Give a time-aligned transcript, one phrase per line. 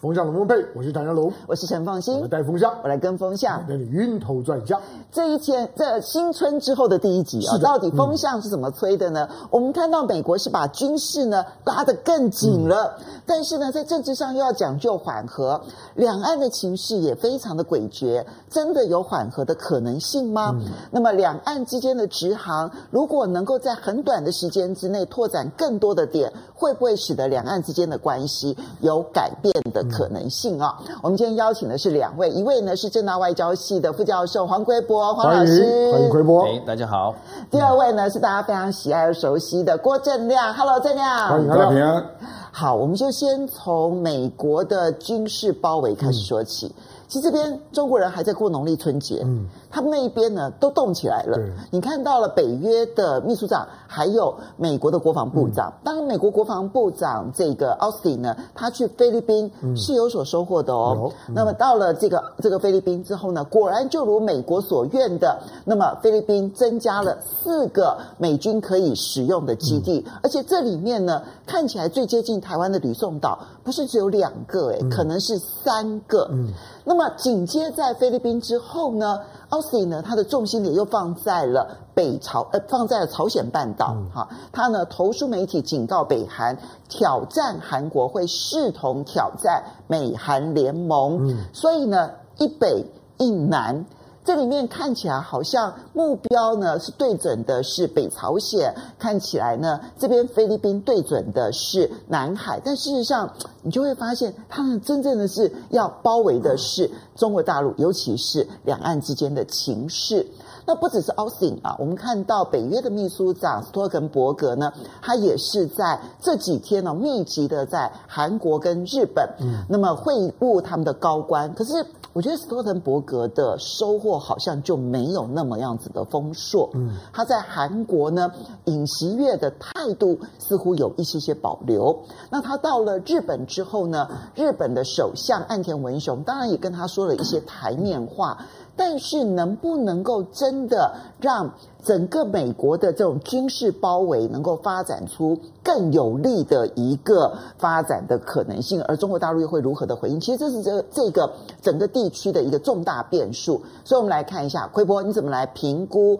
[0.00, 4.80] 风向龙凤配，我是唐家龙，我是陈凤馨，我带风向，我来跟风向，带你晕头转向。
[5.12, 9.28] 这一天，这新春之后的第一集啊，到底风向是怎么吹的呢？
[9.30, 15.60] 嗯、我们看到美国是把军事呢拉得更紧了，嗯、但是呢，在政治上又要讲究缓和，
[15.94, 20.56] 两岸的情势也非常的诡谲，真的有缓和的可能性吗？
[20.58, 30.78] 嗯、那么，两岸之间的直航，如果能够在很短的时间之内拓展更多的点，会不会使得两岸之间的关系有改变的可能性啊？
[31.02, 36.44] 我们今天邀请的是两位，一位呢是政大外交系的副教授黄奎博，黄老师，欢迎奎博。
[36.44, 37.14] 哎，大家好。
[37.50, 42.04] 第二位呢是大家非常喜爱而熟悉的郭正亮，Hello，正亮，欢迎大家平安。
[42.52, 46.66] 好，我们就先从美国的军事包围开始说起。
[46.66, 51.36] 嗯其实这边中国人还在过农历春节，嗯，他们那一边呢都动起来了。
[51.72, 55.68] 你看到了北约的秘书长，还有美国的国防部长。
[55.70, 61.12] 嗯、当然，美国国防部长这个奥斯汀呢，他去菲律宾是有所收获的哦。
[61.26, 76.28] 嗯、那么到了这个这个菲律宾之后呢，果然就如美国所愿的，那么菲律宾增加了四个美军可以使用的基地，嗯、而且这里面呢，看起来最接近台湾的吕宋岛不是只有两个，诶，可能是三个。
[76.30, 76.54] 嗯。
[76.90, 83.96] 嗯那么紧接在菲律宾之后呢，奥斯汀呢，他的重心点又放在了北朝，呃，放在了朝鲜半岛。
[84.12, 91.28] 哈、嗯，他呢投书媒体警告北韩，挑战韩国会视同挑战美韩联盟。
[91.28, 92.84] 嗯，所以呢，一北
[93.18, 93.84] 一南。
[94.30, 110.24] 这里面看起来好像目标呢是对准的是北朝鲜，看起来呢这边菲律宾对准的是南海，但事实上你就会发现，他们真正的是要包围的是中国大陆，尤其是两岸之间的情势。
[110.66, 121.84] 那不只是奥斯汀啊，我们看到北约的秘书长斯托滕伯格呢，他也是在这几天呢密集的在韩国跟日本，嗯，那么会晤他们的高官，可是。
[122.12, 126.68] 我觉得斯托滕伯格的收获好像就没有那么样子的丰硕。
[126.74, 128.32] 嗯，他在韩国呢，
[128.64, 131.96] 尹锡悦的态度似乎有一些些保留。
[132.28, 138.44] 那他到了日本之后呢，日本的首相岸田文雄当然也跟他说了一些台面话。
[138.80, 141.52] 但是能不能够真的让
[141.84, 148.82] 整个美国的这种军事包围能够发展出更有利的一个发展的可能性？
[148.84, 150.18] 而中国大陆又会如何的回应？
[150.18, 151.30] 其实这是这这个
[151.60, 153.60] 整个地区的一个重大变数。
[153.84, 156.18] 所以我们来看一下，奎博你怎么来评估？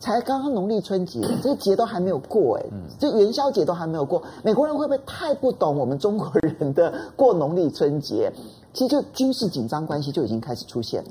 [0.00, 2.64] 才刚刚农历春节，这个节都还没有过哎，
[2.98, 8.32] 这元宵节都还没有过，美国人会不会太不懂我们中国人的过农历春节？
[8.72, 11.10] 其实就军事紧张关系就已经开始出现了。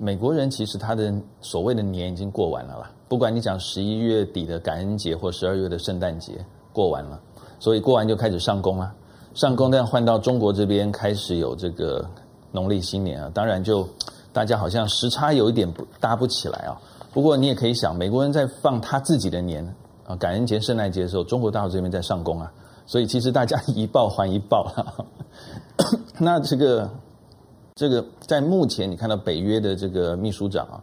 [0.00, 6.34] 美国人其实他的所谓的年已经过完了啦，不管你讲十一月底的感恩节或十二月的圣诞节
[6.72, 7.20] 过完了，
[7.58, 8.94] 所以过完就开始上工了。
[9.34, 12.08] 上工，但换到中国这边开始有这个
[12.52, 13.88] 农历新年啊，当然就
[14.32, 16.80] 大家好像时差有一点不搭不起来啊。
[17.12, 19.64] 不过你也可以想，美国人在放他自己的年
[20.06, 22.52] 啊，感恩节、圣诞节的时候，中国大陆这边在上工啊，
[22.86, 24.94] 所以其实大家一报还一报啊。
[26.18, 26.88] 那这个。
[27.78, 30.82] 这个在目前，你看到北约的这个秘书长啊，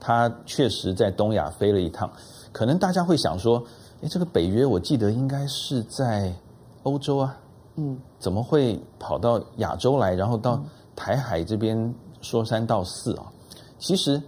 [0.00, 2.10] 他确实在东亚飞了一趟。
[2.50, 3.62] 可能大家会想说，
[4.00, 6.34] 诶，这个北约我记得应该是在
[6.82, 7.38] 欧洲啊，
[7.76, 10.60] 嗯，怎么会跑到亚洲来，然后到
[10.96, 13.32] 台海这边说三道四啊？
[13.78, 14.20] 其实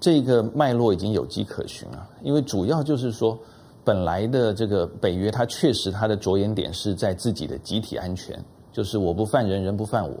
[0.00, 3.38] 这个脉络已经有迹可循了，因为主要就是说，
[3.84, 8.36] 本来的这个北约，它确实它的着眼点是在自己的集体安全，
[8.72, 10.16] 就是我不犯人，人不犯我。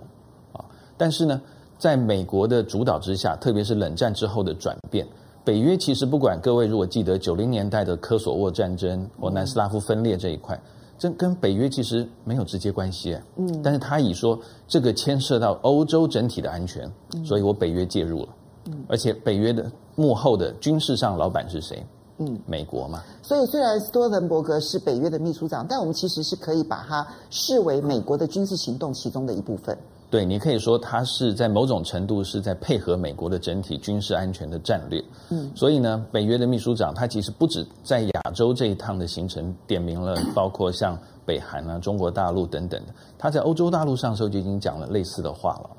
[1.00, 1.40] 但是呢，
[1.78, 5.06] 在美国的主导之下，特别是冷战之后的转变，
[5.42, 10.60] 北约其实不管各位如果记得九零年代的科索沃战争或南斯拉夫分裂这一块，
[10.98, 13.18] 这跟北约其实没有直接关系。
[13.36, 14.38] 嗯，但是他以说
[14.68, 16.86] 这个牵涉到欧洲整体的安全，
[17.24, 18.28] 所以我北约介入了。
[18.66, 21.82] 嗯，而且北约的幕后的军事上老板是谁？
[22.18, 23.02] 嗯，美国嘛。
[23.22, 29.74] 所以虽然斯托滕伯格是北约的秘书长，但我们其实是可以把它视为美国的军事行动其中的一部分。
[30.10, 35.00] 对，你可以说他是在某种程度是在配合美国的整体军事安全的战略。
[35.28, 42.92] 嗯，所以呢，北约的秘书长他其实不止在亚洲这一趟的行程点名了，包括像北韩啊、中国大陆等等的。
[43.16, 45.70] 他在欧洲大陆上时候就已经讲了类似的话了。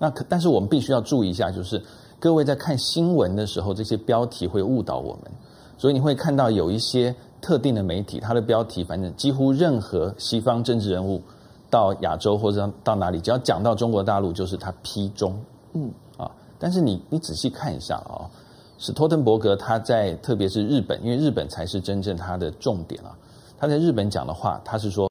[0.00, 1.80] 那可，但是我们必须要注意一下，就是
[2.18, 5.30] 各位在看新闻的时候，这些标题会误导我们。
[5.78, 11.22] 所以你会看到有一些特定的媒体，它的标题反正几乎任何西方政治人物。
[11.70, 15.40] 到亚洲或者到哪里，只要讲到中国大陆，就是他批中，
[15.72, 16.30] 嗯啊。
[16.58, 18.28] 但是你你仔细看一下啊，
[18.76, 23.16] 史托滕伯格他在特别是日本，因为日本才是真正他的重点啊。
[23.58, 25.06] 他在日本讲的话，他是说，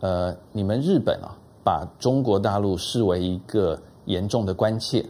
[0.00, 5.04] 呃，你们日本啊，把中国大陆视为一个严重的关切，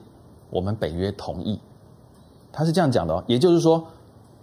[0.50, 1.60] 我们北约同意。
[2.50, 3.87] 他是这样讲的哦，也就是说，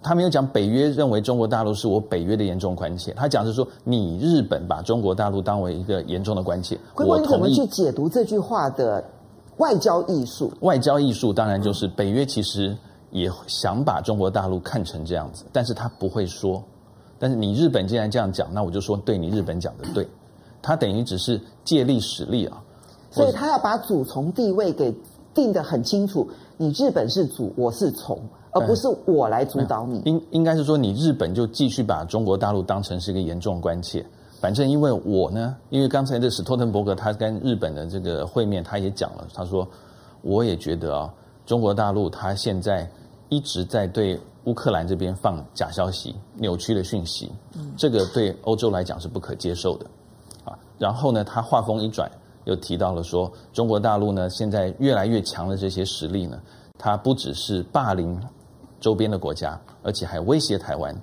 [0.01, 7.21] 他没有讲北约认为中国大陆是我北约的严重关切，他讲是说，你日本把中国大陆当为一个严重的关切，我同意。
[7.21, 9.03] 你怎么去解读这句话的
[9.57, 10.53] 外交艺术？
[10.61, 12.77] 外交艺术当然就是北约其实
[13.11, 16.63] 也想把中国大陆看成这样子，但是他不会说。
[17.19, 20.07] 但是你日本既然这样讲，那我就说对你日本讲的对，
[20.61, 22.61] 他等于只是借力使力啊。
[23.09, 24.93] 所以他要把主从地位给
[25.33, 28.17] 定得很清楚，你日本是主，我是从。
[28.59, 34.05] 而不是我来主导你，应应该是说，你日本就继续把中国大陆当成是一个严重关切。
[34.39, 39.67] 反正因为我呢，因为刚才这史托滕伯格他跟日本的这个会面，他也讲了，他说
[40.21, 41.11] 我也觉得啊，
[41.45, 42.87] 中国大陆他现在
[43.29, 47.31] 一直在对乌克兰这边放假消息、扭曲的讯息，
[47.75, 49.85] 这个对欧洲来讲是不可接受的
[50.45, 50.57] 啊。
[50.77, 52.07] 然后呢，他话锋一转，
[52.45, 56.39] 又提到了说，中国大陆呢现在越来越强的这些实力呢，
[56.77, 58.21] 它不只是霸凌。
[58.79, 60.95] 周边的国家，而且还威胁台湾，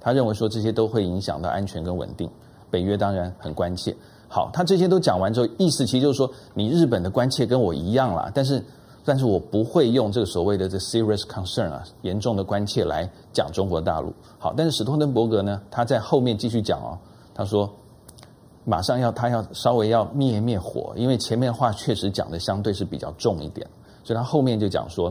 [0.00, 2.28] 他认为说这些都会影响到安全跟稳定。
[2.70, 3.94] 北约当然很关切。
[4.28, 8.62] 好，他这些都讲完之后，意思其实就是说，你日本的关切跟我一样啦，但是，
[9.04, 14.12] 但是我不会用这个所谓的这 serious concern 啊，严重的关切来讲中国大陆。
[14.38, 16.98] 好，但是史托登伯格呢，他在后面继续讲哦，
[17.34, 17.70] 他说，
[18.64, 23.66] 马上要他要稍微要灭灭火，因为前面话确实讲的相对是比较重一点，
[24.04, 25.10] 所以他后面就讲说。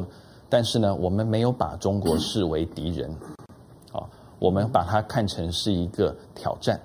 [0.50, 3.10] 但是呢，我们没有把中国视为敌人，
[3.92, 4.04] 啊，
[4.40, 6.80] 我们把它看成是一个挑战，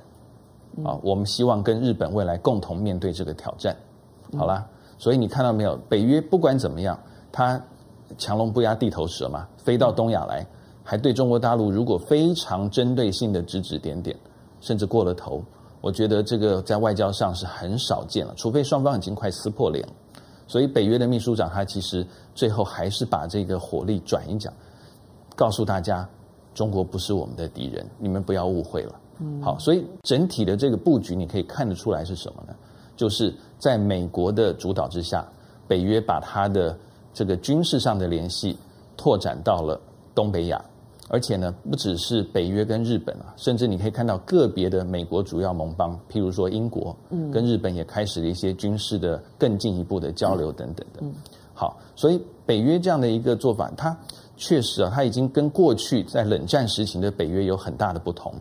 [0.84, 3.76] 啊，我们希望跟日本未来共同面对这个挑战，
[4.36, 4.66] 好啦，
[4.98, 5.76] 所以你看到没有？
[5.88, 6.98] 北约不管怎么样，
[7.30, 7.60] 它
[8.18, 10.46] 强龙不压地头蛇嘛，飞到东亚来，
[10.82, 14.16] 还对中国大陆如果非常针对性的指指点点，
[14.60, 15.40] 甚至过了头，
[15.80, 19.86] 我觉得这个在外交上是很少见了，除非双方已经快撕破脸。
[20.52, 24.52] 所以北约的秘书长他其实最后还是把这个火力转一讲，
[25.34, 26.06] 告诉大家，
[26.52, 29.00] 中国不是我们的敌人，你们不要误会了。
[29.40, 32.54] 好，所以整体的这个布局你可以看得出来是什么呢？
[32.94, 35.26] 就是在美国的主导之下，
[35.66, 36.76] 北约把它的
[37.14, 38.54] 这个军事上的联系
[38.94, 39.80] 拓展到了
[40.14, 40.62] 东北亚。
[41.08, 51.00] 而且呢，不只是北约跟日本啊，甚至你可以看到个别的美国主要盟邦，譬如说英国，嗯跟日本也开始了一些军事的更进一步的交流等等的。
[51.00, 51.12] 嗯
[51.52, 53.94] 好，所以北约这样的一个做法，它
[54.36, 58.32] 确实啊，它已经跟过去在冷战时期的北约有很大的不同。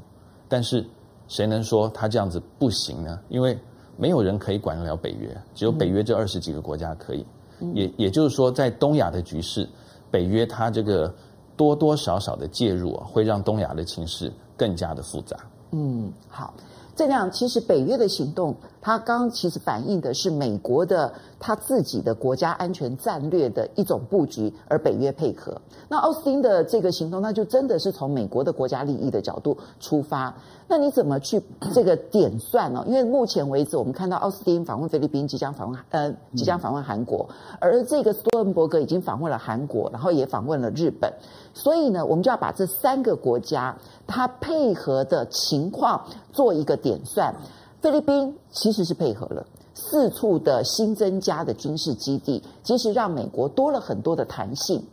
[0.47, 0.85] 但是
[1.27, 3.19] 谁能说它这样子不行呢？
[3.27, 3.57] 因为
[3.97, 7.25] 没有人可以管得了北约，只有北约这二十几个国家可以。
[7.73, 9.67] 也也就是说，在东亚的局势，
[10.09, 11.13] 北约它这个。
[11.61, 15.37] 多多少少的介入啊，会让东亚的情势更加的复杂。
[15.69, 16.51] 嗯，好，
[16.95, 25.59] 这样其实北约的行动，它刚其实反映的是美国的他自己的国家安全战略的一种布局，而北约配合。
[25.89, 30.33] 那奥斯汀的这个行动，那就真的是从美国的国家利益的角度出发。
[30.67, 31.41] 那你怎么去
[31.73, 32.83] 这个点算呢？
[32.87, 37.27] 因为目前为止，我们看到奥斯汀访问菲律宾，即将访问呃，即将访问韩国，
[37.59, 41.11] 而这个斯托滕伯格已经访问了韩国，然后也访问了日本。
[41.53, 43.75] 所以呢，我们就要把这三个国家
[44.07, 46.01] 它配合的情况
[46.31, 47.33] 做一个点算。
[47.79, 54.83] 菲律宾其实是配合了四处的新增加的军事基地，其实让美国多了很多的弹性。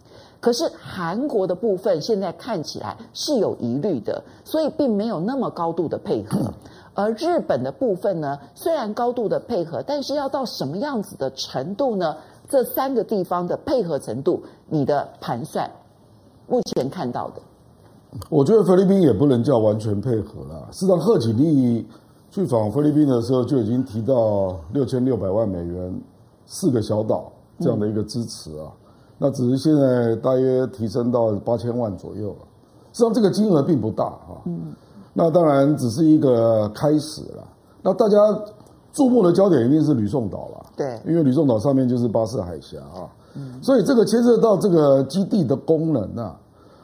[0.41, 6.53] 可是韩国的部分现在看起来是有疑虑的，所以并没有那么高度的配合。
[6.95, 12.17] 而日本的部分呢，虽然高度的配合，但是要到什么样子的程度呢？
[12.49, 15.71] 这三个地方的配合程度，你的盘算，
[16.47, 17.43] 目前看到的，
[18.29, 20.69] 我觉得菲律宾也不能叫完全配合了。
[20.73, 21.87] 事实上，贺锦丽
[22.31, 26.01] 去访菲律宾的时候就已经提到六千六百万美元
[26.47, 28.67] 四个小岛这样的一个支持啊。
[28.67, 28.85] 嗯
[29.21, 32.47] 那只是现在大约提升到八千万左右了，
[32.93, 34.39] 实际上这个金额并不大啊。
[34.45, 34.73] 嗯，
[35.13, 37.43] 那当然只是一个开始了。
[37.83, 38.17] 那大家
[38.93, 43.11] 注目的焦点一定是吕宋岛了，对，因为吕宋岛上面就是巴士海峡啊。
[43.35, 46.39] 嗯，所以这个牵涉到这个基地的功能啊。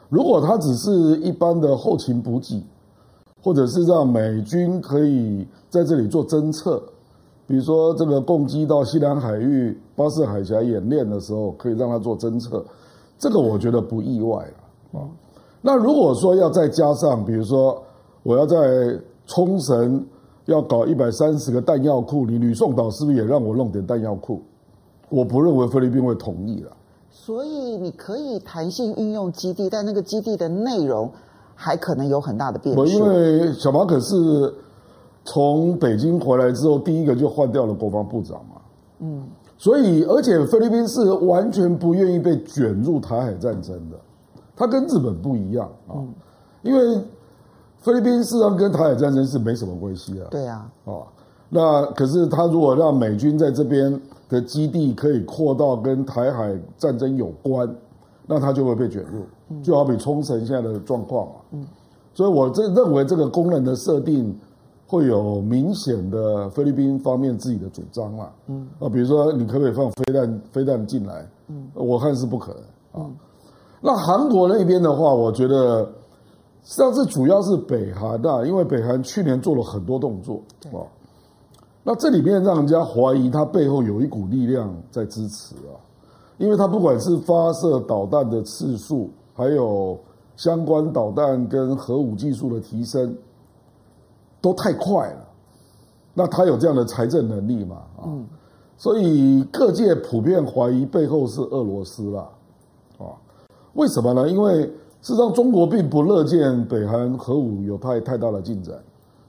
[0.09, 2.63] 如果它只是一般的后勤补给，
[3.41, 6.81] 或者是让美军可以在这里做侦测。
[7.47, 12.65] 比如说，这个共机到西南海域、巴士海峡演练的时候，可以让它做侦测，
[13.19, 15.05] 这个我觉得不意外了啊。
[15.61, 17.79] 那如果说要再加上，比如说
[18.23, 18.57] 我要在
[19.27, 20.03] 冲绳
[20.45, 24.41] 要搞一百三十个弹药库，你吕宋岛是不是也让我弄点弹药库？
[25.09, 26.71] 我不认为菲律宾会同意了。
[27.17, 31.09] 所以你可以弹性运用基地，但那个基地的内容
[31.55, 32.85] 还可能有很大的变数。
[32.85, 34.53] 因为小马可是
[35.23, 38.61] 从北京回来之后，第一个就换掉了国防部长嘛。
[38.99, 39.25] 嗯。
[39.57, 43.97] 所以，而且菲律宾是完全不愿意被卷入台海战争的，
[44.53, 45.95] 它跟日本不一样啊。
[46.61, 47.01] 因为
[47.79, 50.27] 菲律宾事实上跟台海战争是没什么关系啊。
[50.29, 50.69] 对啊。
[50.83, 50.91] 啊，
[51.49, 53.99] 那可是他如果让美军在这边
[54.29, 57.69] 的基地可以扩到跟台海战争有关，
[58.27, 61.33] 那他就会被卷入，就好比冲绳现在的状况嘛。
[61.51, 61.65] 嗯。
[62.13, 64.35] 所以我这认为这个功能的设定。
[64.87, 71.27] 会有明显的菲律宾方面自己的主张啦，嗯啊，比如说你可不可以放飞弹飞弹进来？
[71.47, 72.53] 嗯，我看是不可
[72.93, 73.09] 能啊。
[73.81, 75.83] 那韩国那边的话，我觉得
[76.63, 80.85] 实际上是主要是北韩啊，因为北韩去年做了很多动作啊。
[81.87, 85.77] 那这里面让人家怀疑，它背后有一股力量在支持啊，
[86.39, 89.97] 因为它不管是发射导弹的次数，还有
[90.35, 93.15] 相关导弹跟核武技术的提升。
[94.41, 95.25] 都太快了，
[96.13, 97.77] 那他有这样的财政能力嘛？
[97.97, 98.05] 啊，
[98.77, 102.29] 所以各界普遍怀疑背后是俄罗斯啦，
[102.99, 103.09] 啊，
[103.73, 104.29] 为什么呢？
[104.29, 104.61] 因为
[105.01, 108.75] 事实上中国并不乐见北韩核武有太太大的进展，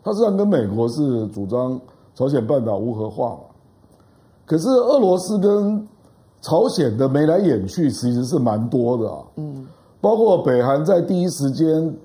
[0.04, 1.80] 他实际上跟美国是主张
[2.16, 3.40] 朝鲜半岛无核化嘛，
[4.44, 5.86] 可是俄罗斯跟
[6.40, 9.64] 朝鲜的眉来眼去其实是蛮多的啊，嗯，
[10.00, 11.96] 包括北韩在第一时间。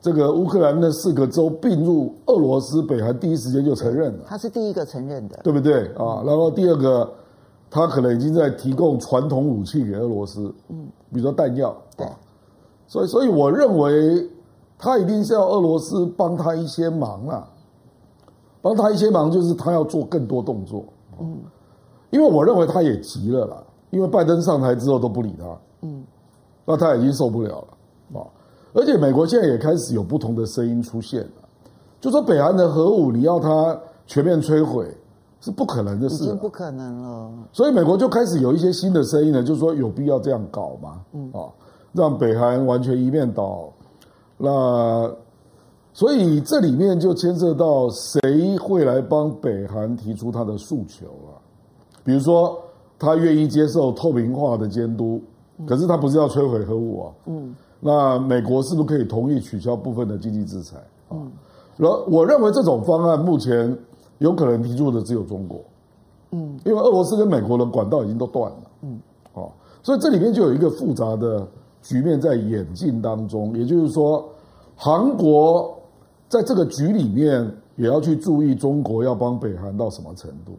[0.00, 4.24] 这个乌克兰的四个州并入俄罗斯，北韩第一时间就承认了。
[4.28, 6.22] 他是第一个承认的，对不对啊？
[6.24, 7.12] 然后第二个，
[7.68, 12.06] 他可能已经在提供传统武器给俄罗斯，嗯，比如说弹药，对。
[12.86, 14.24] 所以，所以我认为
[14.78, 17.48] 他一定是要俄罗斯帮他一些忙啊，
[18.68, 20.84] 帮他一些忙，就是他要做更多动作，
[21.18, 21.38] 嗯，
[22.10, 23.56] 因为我认为他也急了啦，
[23.88, 26.04] 因为拜登上台之后都不理他，嗯，
[26.66, 28.26] 那他已经受不了了啊。
[28.74, 31.48] 而且美国现在也开始有不同的声音出现了，
[31.98, 33.74] 就说北韩的核武你要它
[34.06, 34.86] 全面摧毁
[35.40, 37.30] 是不可能的事，已经不可能了。
[37.52, 41.00] 所以美国就开始有一些新的声音了，就是说有必要这样搞吗？
[41.14, 41.48] 嗯啊，
[41.92, 43.72] 让北韩完全一面倒。
[44.36, 45.10] 那
[45.98, 51.34] 所以这里面就牵涉到谁会来帮北韩提出他的诉求啊？
[52.04, 52.56] 比如说
[53.00, 55.20] 他愿意接受透明化的监督，
[55.66, 57.12] 可是他不是要摧毁核武啊？
[57.26, 57.52] 嗯。
[57.80, 60.76] 那美国是不是可以同意取消部分的经济制裁？
[61.10, 61.32] 嗯，
[61.76, 63.76] 然后我认为这种方案目前
[64.18, 65.60] 有可能提出的只有中国，
[66.30, 69.00] 嗯，因为俄罗斯跟美国的管道已经都断了，嗯，
[69.34, 69.50] 哦，
[69.82, 71.44] 所以这里面就有一个复杂的
[71.82, 74.24] 局面在演进当中，也就是说，
[74.76, 75.76] 韩国
[76.28, 80.52] 在这个局里面也要去注意中国要帮北韩到什么程度。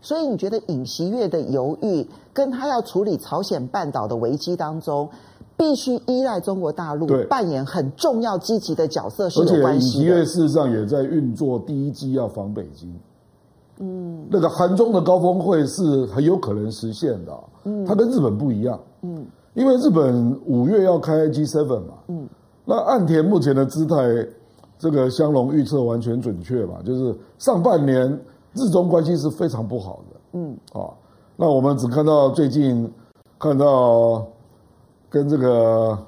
[0.00, 5.08] 所以你觉得尹锡悦的犹豫，跟他要处理朝鲜半岛的危机当中，
[5.56, 9.64] 必须依赖中国大陆扮演很重要积极的角色是有关系的。
[9.64, 12.94] 而且尹锡悦事实上也在运作第一机要防北京。
[13.80, 17.32] 嗯，那个韩中的高峰会是很有可能实现的。
[17.64, 18.78] 嗯，它跟日本不一样。
[19.02, 21.94] 嗯，因为日本五月要开 G7 嘛。
[22.06, 22.28] 嗯，
[22.64, 23.96] 那岸田目前的姿态，
[24.78, 28.08] 这个香龙预测完全准确嘛，就是上半年
[28.54, 30.38] 日中关系是非常不好的。
[30.38, 30.88] 嗯，啊，
[31.36, 32.90] 那我们只看到最近
[33.38, 34.26] 看到。
[35.10, 35.98] 跟这个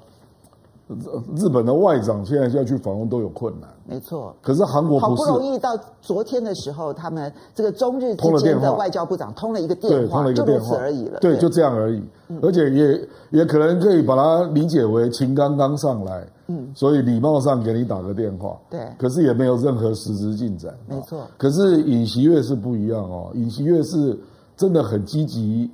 [1.35, 4.35] 日本的外长现在要去访问都有困难，没错。
[4.41, 11.19] 可是韩国不是，好不容易到昨天的时候，他们这个中日之间的外交部长通了一个电话，就如此而已了。
[11.21, 12.03] 对，就这样而已。
[12.41, 18.81] 而且也也可能可以把它理解为情刚刚上来，嗯，所以礼貌上给你打个电话，对。
[18.97, 21.27] 可是也没有任何实质进展，没错。
[21.37, 24.17] 可是尹锡悦是不一样哦，尹锡悦是
[24.57, 25.69] 真的很积极。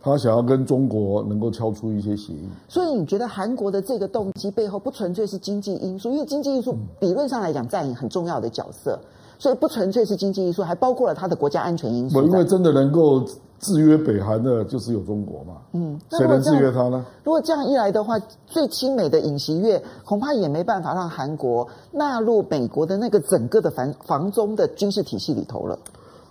[0.00, 8.98] 他想要跟中国能够敲出一些协议，所以你觉得韩国的这个动机背后不纯粹是经济因素，因为经济因素理论上来讲占很重要的角色，
[9.38, 12.22] 所以不纯粹是经济因素，还包括了他的国家安全因素。
[12.22, 13.22] 因为真的能够
[13.58, 15.56] 制约北韩的，就是有中国嘛。
[15.72, 17.04] 嗯，谁能制约他呢？
[17.24, 25.76] 如果这样一来的话，最亲美的尹锡悦恐怕也没办法让韩国纳入美国的那个整个的防防中的军事体系里头了。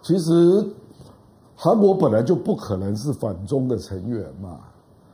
[0.02, 0.66] 其实。
[1.60, 4.60] 韩国本来就不可能是反中的成员嘛，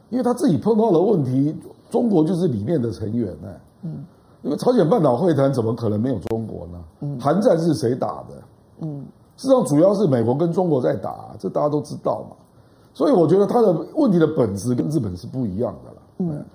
[0.09, 1.55] 因为他自己碰到了问题，
[1.89, 3.47] 中国就是里面的成员呢。
[3.83, 4.03] 嗯，
[4.41, 6.83] 因为朝鲜半岛会谈怎么可能没有中国呢？
[6.99, 8.35] 嗯，韩战是谁打的？
[8.81, 9.05] 嗯，
[9.37, 12.35] 实际上主要是美国跟中国在打，这大家都知道嘛。
[12.93, 16.01] 所以我觉得他的问题的本质跟日本是不一样的了。
[16.17, 16.45] 嗯，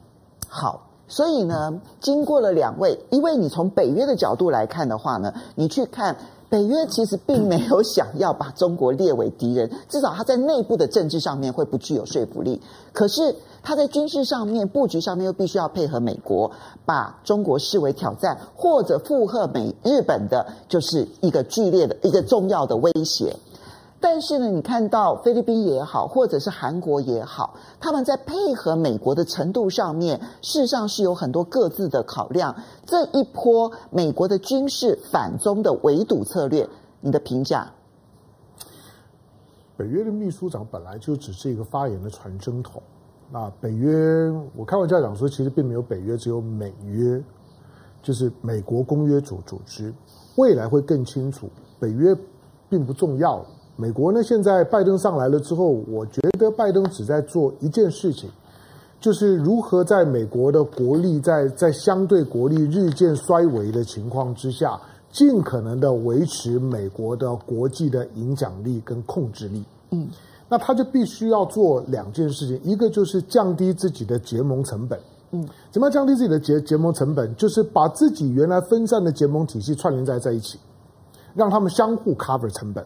[0.47, 6.15] 好，所以呢，经过了两位，因为你从北约的角度来看的话呢，你去看
[6.51, 12.61] 北约其实并没有想要把中国列为敌人，至少他在内部的政治上面会不具有说服力。
[12.93, 16.51] 可是他在军事上面布局上面又必须要配合美国，
[16.87, 23.37] 把中国视为挑战或者附和美日本的，就是一个剧烈的一个重要的威胁。
[24.01, 32.55] 但是呢，你看到菲律宾也好，或者是韩国也好，他们在配合美国的程度上面，事实上是有很多各自的考量。
[32.87, 36.69] 这一波美国的军事反中的围堵策略，
[37.01, 37.73] 你的评价？
[39.77, 42.81] 北约的秘书长本来就只是一个发言的传声筒。
[43.31, 47.21] 那北约，我开玩笑讲说，其实并没有北约，只有美约，
[48.01, 49.93] 就是美国公约组组织。
[50.37, 51.51] 未来会更清楚，
[51.81, 52.17] 北约
[52.69, 53.45] 并不重要。
[53.81, 58.29] 美国呢，现在拜登上来了之后，我觉得拜登只在做一件事情，
[58.99, 64.77] 就是如何在美国的国力在在相对国力日渐衰微的情况之下，
[65.13, 69.65] 尽可能的维持美国的国际的影响力跟控制力。
[69.93, 70.09] 嗯，
[70.49, 74.99] 那他就必须要做两件事情，一个就是降低自己的结盟成本。
[75.31, 77.33] 嗯，怎么样降低自己的结结盟成本？
[77.37, 80.59] 就是把自己原来分散的结盟体系串联在在一起，
[81.33, 82.85] 让他们相互 cover 成本。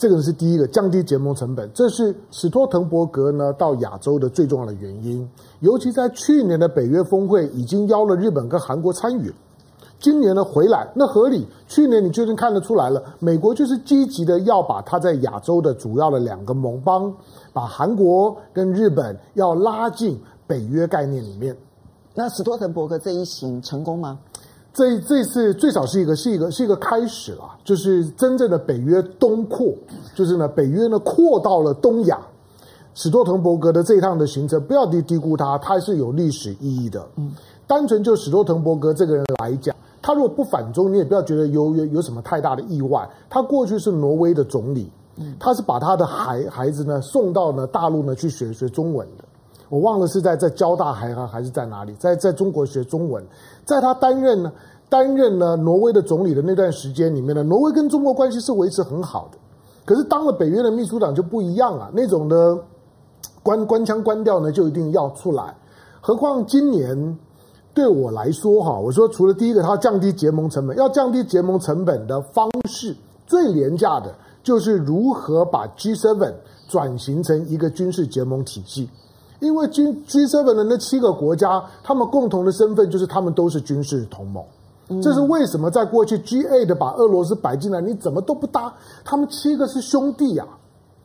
[0.00, 5.28] 这个是第一个降低结盟成本，这是史托滕伯格呢到亚洲的最重要的原因。
[5.58, 9.30] 尤其在去年的北约峰会已经邀了日本跟韩国参与，
[9.98, 11.46] 今年呢回来那合理。
[11.68, 17.14] 去年你就已经看得出来了，美国就是积极的要把他在亚洲的主要的两个盟邦，
[17.52, 21.54] 把韩国跟日本要拉进北约概念里面。
[22.14, 24.18] 那史托滕伯格这一行成功吗？
[24.72, 29.74] 这这次最少是一个是一个是一个开始了，就是真正的北约东扩，
[30.14, 32.18] 就是呢北约呢扩到了东亚。
[32.92, 37.06] 史托滕伯格的这一趟的行程，不要低低估他，他是有历史意义的。
[37.16, 37.32] 嗯，
[37.66, 43.08] 单纯就史托滕伯格这个人来讲，他如果不反中，你也不要觉得有有有什么太大的意外。
[43.30, 44.90] 他过去是挪威的总理，
[45.38, 49.24] 他是把他的孩孩子呢送到呢大陆呢去学学中文的。
[49.70, 53.24] 我忘了是在在交大还还是在哪里，在在中国学中文。
[53.64, 54.52] 在他担任呢
[54.88, 59.38] 担任了挪威的总理的那段时间里面呢，挪威跟中国关系是维持很好的。
[59.86, 62.58] 可是当了北约的秘书长就不一样了，那种的
[63.42, 65.56] 官官腔官调呢就一定要出来。
[66.00, 67.18] 何况今年
[67.72, 76.34] 对我来说哈，我说除了第一个，他降低结盟成本，要降低结盟成本的方式最廉价的就是如何把 G7
[76.68, 78.90] 转型成一个军事结盟体系。
[79.40, 84.44] 因为 G G seven 的那七个国家，他们共同的身份就是他们都是军事同盟。
[85.00, 88.72] 这是为什么在过去 G8 把俄罗斯摆进来，你怎么都不搭？
[89.04, 90.44] 他们七个是兄弟呀，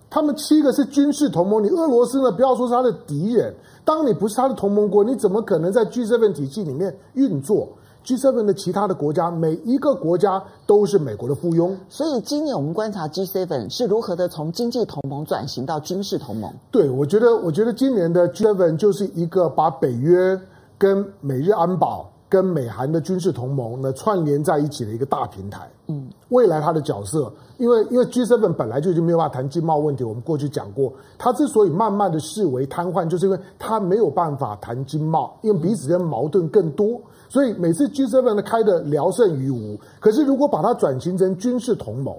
[0.10, 1.64] 他们七个是军事同盟。
[1.64, 7.70] 你俄罗斯呢，不要说是他的敌人，当你不是他的同盟国，你怎么可能在 G7 体系里面运作
[8.06, 11.76] ？G7 的其他的国家，每一个国家都是美国的附庸。
[11.90, 16.54] 所以今年我们观察 G7 是如何的从经济同盟转型到军事同盟。
[16.70, 20.40] 对，我觉得，我觉得今年的 G7 就是一个把北约
[20.78, 25.68] 跟美日安保跟美韩的军事同盟呢串联在一起的一个大平台。
[25.88, 37.00] 嗯，未来它的角色，因为因为 G7 本来就已经没有办法谈经贸问题，我们过去讲过，它之所以慢慢的视为瘫痪，就是因为它没有办法谈经贸，因为彼此间矛盾更多。
[37.30, 42.16] 所以每次 G7 呢开的聊胜于无，可是如果把它转型成军事同盟，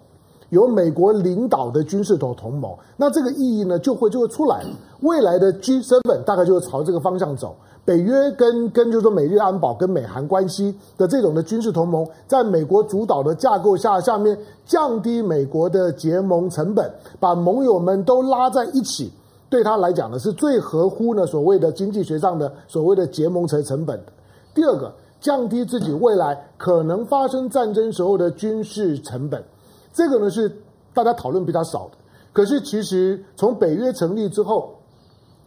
[0.51, 4.65] 由美国领导的军事同同盟，那这个意义呢就会就会出来。
[5.01, 7.55] 未来的 G7 大概就会朝这个方向走。
[7.85, 16.91] 北约跟跟就是说美日安保跟美韩关系的这种的军事同盟，在美国主导的架构下，下面降低美国的结盟成本，
[17.21, 19.13] 把盟友们都拉在一起，
[19.49, 24.13] 对他来讲呢是最合乎呢所谓的经济学上的所谓的结盟成成本的。
[24.57, 24.93] 第二个。
[25.19, 29.43] 降低自己未来可能发生战争时候的军事成本，
[29.93, 30.61] 这个呢是
[30.93, 31.93] 大家讨论比较少的。
[32.35, 34.75] 可是其实从北约成立之后，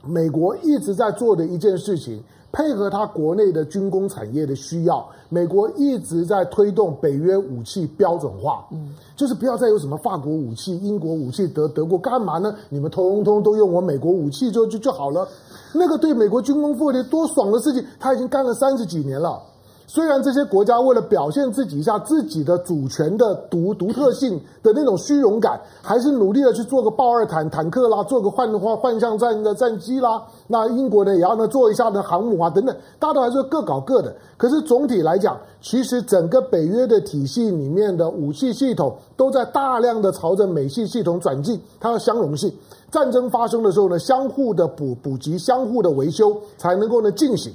[0.03, 8.65] 美国一直在做的一件事情，配合他国内的军工产业的需要，美国一直在推动北约武器标准化。
[8.71, 12.55] 嗯，就是不要再有什么法国武器、英国武器、德德国干嘛呢？
[12.69, 15.27] 你们通通都用我美国武器就就就好了。
[15.73, 19.39] 那个对美国军工复联多爽的事情，他已经干了三十几年了。
[19.89, 30.21] 虽然这些国家为了表现自己一下自己的主权的独独特性的那种虚荣感，还是努力的去做个豹二坦坦克啦，做个幻幻幻象战的战机啦。
[30.45, 34.15] 那英国呢也要呢做一下的航母啊等等，大都还是各搞各的。
[34.37, 42.53] 可是总体来讲，其实整个北约的体系里面的武器系统都在大量的朝着美系系统转进，它要相容性。
[42.91, 47.51] 战争发生的时候呢，相互的补补给，相互的维修，才能够呢进行。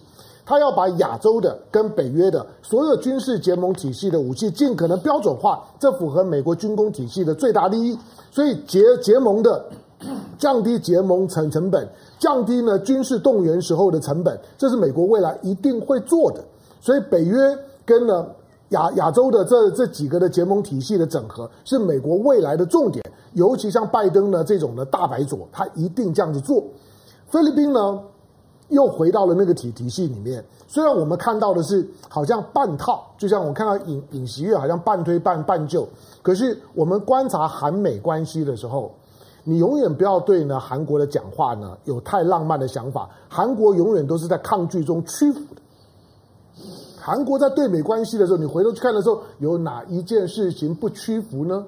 [0.46, 7.98] 他要把亚洲的跟北约的所有军事结盟体系的武器尽可能标准化，这符合美国军工体系的最大利益。
[8.30, 9.64] 所以结结盟的
[10.38, 16.44] 降低结盟成成本，降低呢军事动员时候的成本，这是美国未来一定会做的。
[16.80, 17.38] 所以北约
[17.86, 18.26] 跟呢
[18.70, 23.02] 亚亚洲的这这几个的结盟体系的整合，是美国未来的重点。
[23.32, 26.62] 尤其像拜登呢这种的大白左，他一定这样子做。
[27.28, 28.00] 菲律宾呢？
[28.68, 35.86] 又回到了那个体体系里面，虽然我们看到的是好像半套，就像我看到尹尹锡悦好像半推半半就，
[36.22, 38.90] 可是我们观察韩美关系的时候，
[39.44, 45.60] 你永远不要对呢韩国的讲话呢有太浪漫的想法，韩国永远都是在抗拒中屈服的。
[46.98, 51.66] 韩国在对美关系的时候，你回头去看的时候，有哪一件事情不屈服呢？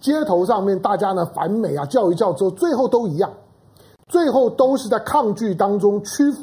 [0.00, 3.30] 街头上面大家呢反美啊叫一叫之后，最后都一样。
[4.10, 6.42] 最后都是在抗拒当中屈服。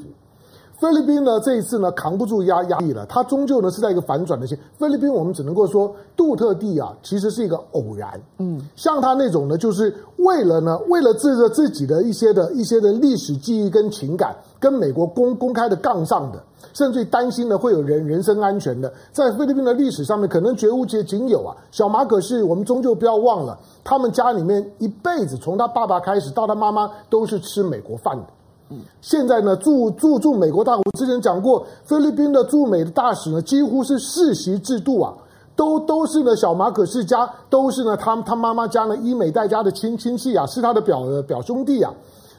[0.79, 4.57] 菲律宾呢，这一次呢扛不住压压力了，它终究呢是在一个反转的线。
[4.77, 8.21] 菲律宾我们只能够说，杜特地啊，其实是一个偶然。
[8.37, 16.43] 嗯，像他那种呢，就是为了呢，为了自着自己的一些的一些的历史记忆跟情感，跟美国公公开的杠上的。
[16.73, 21.55] 甚至担心呢，会有人人身安全的，在菲律宾的历史上面，可能绝无仅仅有啊。
[21.71, 28.23] 小马可是，我们终究不要忘了，他们家里面一辈子，从他爸爸开始到他妈妈，都是吃美国饭的。
[28.69, 35.13] 嗯，现在呢，驻驻驻美国大使，之前讲过，菲律宾的驻美的大使呢，几乎是世袭制度啊，
[35.55, 41.93] 都都是呢，小马可世家，都是呢，他他妈妈家呢，伊美代家的亲亲戚啊，是他的表表兄弟啊。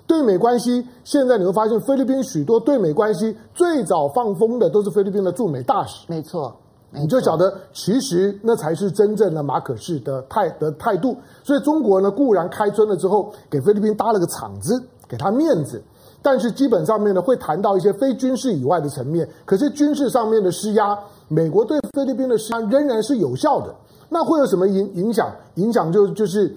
[0.07, 6.07] 对美关系，现在你会发现，菲律宾许多对美关系最早放风的都是菲律宾的驻美大使。
[6.09, 6.51] 没错，
[6.91, 11.15] 你就晓得，其实那才是真正的马可仕的态的态度。
[11.45, 15.83] 所以中国呢，固然开尊了之后，给菲律宾搭了个场子，给他面子，
[16.23, 19.29] 但是基本上面呢，会谈到一些非军事以外的层面。
[19.45, 23.75] 可是军事上面的施压，美国对菲律宾的施压仍然是有效的。
[24.09, 25.31] 那会有什么影影响？
[25.55, 26.55] 影响就就是。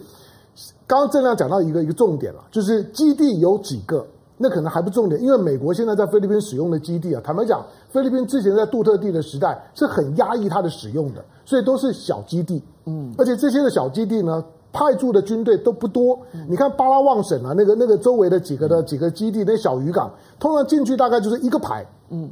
[0.86, 16.20] 刚刚郑亮讲到一个一个重点了，就是基地有几个，那可能还不重点，因为美国现在在菲律宾使用的基地啊，坦白讲，菲律宾之前在杜特地的时代是很压抑它的使用的，所以都是小基地，嗯，而且这些的小基地呢，派驻的军队都不多。
[16.48, 22.30] 你看巴拉望省啊，那个那个周围的几个的几个基地，那小渔港，通常进去大概就是一个排，嗯。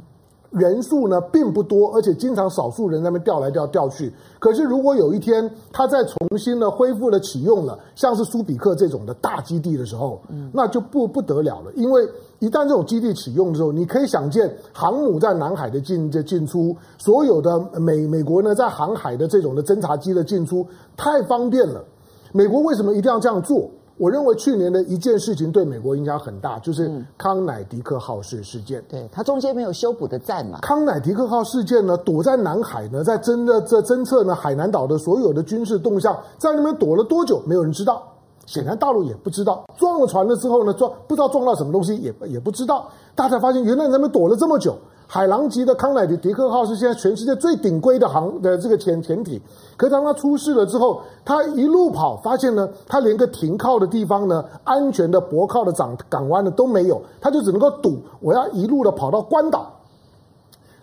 [0.50, 4.12] 人数呢并不多，而且经常少数人在那边调来调调去。
[4.40, 11.70] 可是如果有一天他再重新的恢复了启用了，像是苏比克这种的大基地的时候，嗯，那就不不得了了。
[11.76, 12.04] 因为
[12.40, 21.84] 一旦这种基地启用之后，你可以想见航母在南海的进这进出，所有的美美国呢在航海的这种的侦察机的进出太方便了。
[22.32, 23.68] 美国为什么一定要这样做？
[23.96, 28.82] 我认为去年的一件事情对美国影响很大，就是康乃狄克号事事件。
[28.88, 30.60] 对，它中间没有修补的站嘛。
[30.62, 38.02] 康乃狄克号事件呢，躲在南海呢，在侦的这侦测呢海南岛的所有的军事动向，在那边躲了多久，没有人知道。
[38.46, 39.64] 显然大陆也不知道。
[39.76, 42.88] 撞了船了之后呢，撞不知道撞到什么东西，也也不知道。
[43.14, 44.78] 大家发现，原来在那边躲了这么久。
[45.12, 49.40] 海狼级的康乃狄克号是现在全世界最顶规的航的这个潜潜艇，
[49.76, 59.68] 可当它出事了之后，它一路跑，发现呢，它连个停靠的地方呢，安全的泊靠的港港湾呢都没有，它就只能够赌，我要一路的跑到关岛。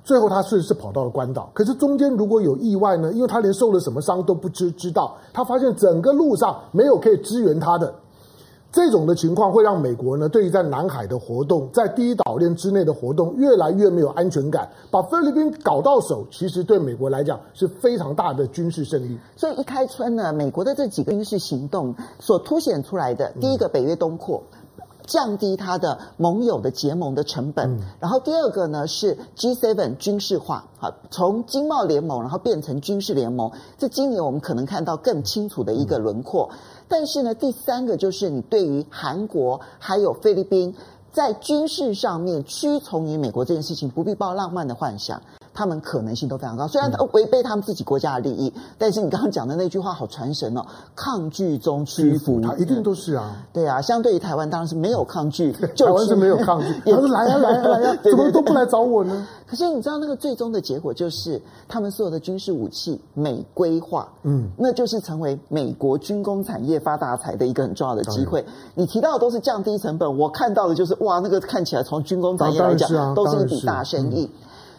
[0.04, 7.94] 最后他是是跑到了关岛，可是中间如果有意外呢，因为他连受了什么伤都不知知道，他发现整个路上没有可以支援他的。
[8.78, 14.70] 这种的情况会让美国呢，对于在南海的活动，在第一岛链之内的活动，越来越没有安全感。
[14.92, 19.18] 把菲律宾搞到手，其实对美国来讲是非常大的军事胜利。
[19.36, 24.44] 所以一开春呢，美国的这几个军事行动所凸显出来的，第一个北约东扩，
[25.08, 33.52] 降低它的盟友的结盟的成本；嗯、然后第二个呢是 G7 军事化，好，从经贸联盟然后变成军事联盟。
[33.80, 36.52] 这今年我们可能看到更清楚的一个轮廓。
[36.52, 40.74] 嗯但是呢，第三个就是你对于韩国还有菲律宾
[41.12, 45.22] 在军事上面屈从于美国这件事情，不必抱浪漫的幻想。
[45.58, 50.64] 他们可能性都非常高，虽然违背他们自己国家的利益，但是你刚刚讲的那句话好传神哦，
[50.96, 59.28] 抗拒中屈服，他一定都是啊，对啊，相对于台湾当然是没有抗拒， 台湾是没有抗拒， 他说来啊来啊来啊， 怎么都不来找我呢？
[59.48, 68.46] 可是你知道那个最终的结果就是他们所有的军事武器美规化，嗯，那就是成为美国军工产业发大财的一个很重要的机会。
[68.76, 74.30] 你提到的都是降低成本，我看到的就是哇，那个看起来从军工产业来讲都是一笔大生意。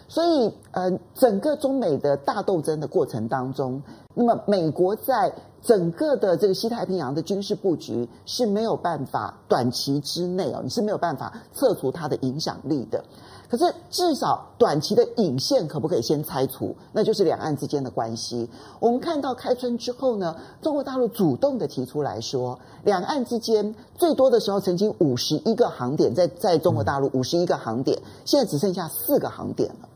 [0.09, 3.81] 所以，呃，整个中美的大斗争的过程当中，
[4.15, 13.03] 那么美国在整个的这个西太平洋的军事布局是没有办法短期之内哦，你是没有办法测除它的影响力的。
[13.47, 16.75] 可是至少短期的引线可不可以先拆除？
[16.91, 18.47] 那就是两岸之间的关系。
[18.79, 29.88] 我们看到开春之后呢，中国大陆主动的提出来说，两岸之间最多的时候曾经五十一个航点在在中国大陆五十一个航点，现在只剩下四个航点了。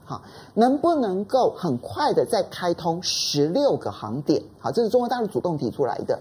[0.54, 4.44] 能不能够很快的再开通十六个航点？
[4.60, 6.20] 好，这是中国大陆主动提出来的。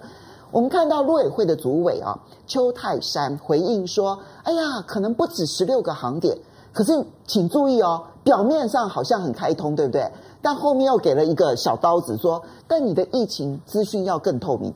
[0.51, 6.37] 我们看到陆委会的主委啊邱泰山回应说：“哎呀，可能不止十六个航点。”
[6.73, 10.11] 可是，请注意哦，表面上好像很开通，对不对？
[10.41, 14.73] 但后面又给了一个小刀子，说：“但你的疫情资讯要更透明。”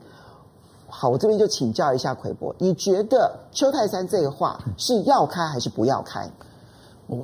[0.88, 6.30] 好，我这边就请教一下魁博，你觉得邱泰山这个话是要开还是不要开？
[7.06, 7.18] 我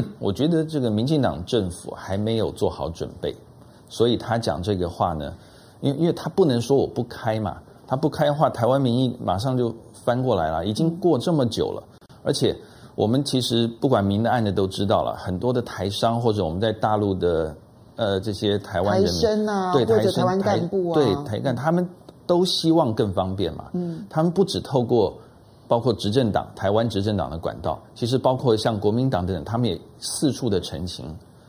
[0.18, 3.34] 我觉得这个民进党政府还没有做好准备，
[3.88, 5.34] 所以他讲这个话呢，
[5.80, 11.82] 因为因为他不能说我不开嘛，他不开的话，台湾民意马上就翻过来了，已经过这么久了，
[12.22, 12.56] 而且。
[12.94, 17.56] 我们其实不管明的暗的都知道了，很多的台商或者我们在大陆的
[17.96, 21.88] 呃这些台湾人民，对台湾干部啊，对台干，他们
[22.26, 23.64] 都希望更方便嘛。
[23.72, 25.16] 嗯，他们不只透过
[25.72, 31.06] 包括执政党台湾执政党的管道，其实包括像国民党等等，他们也四处的陈情。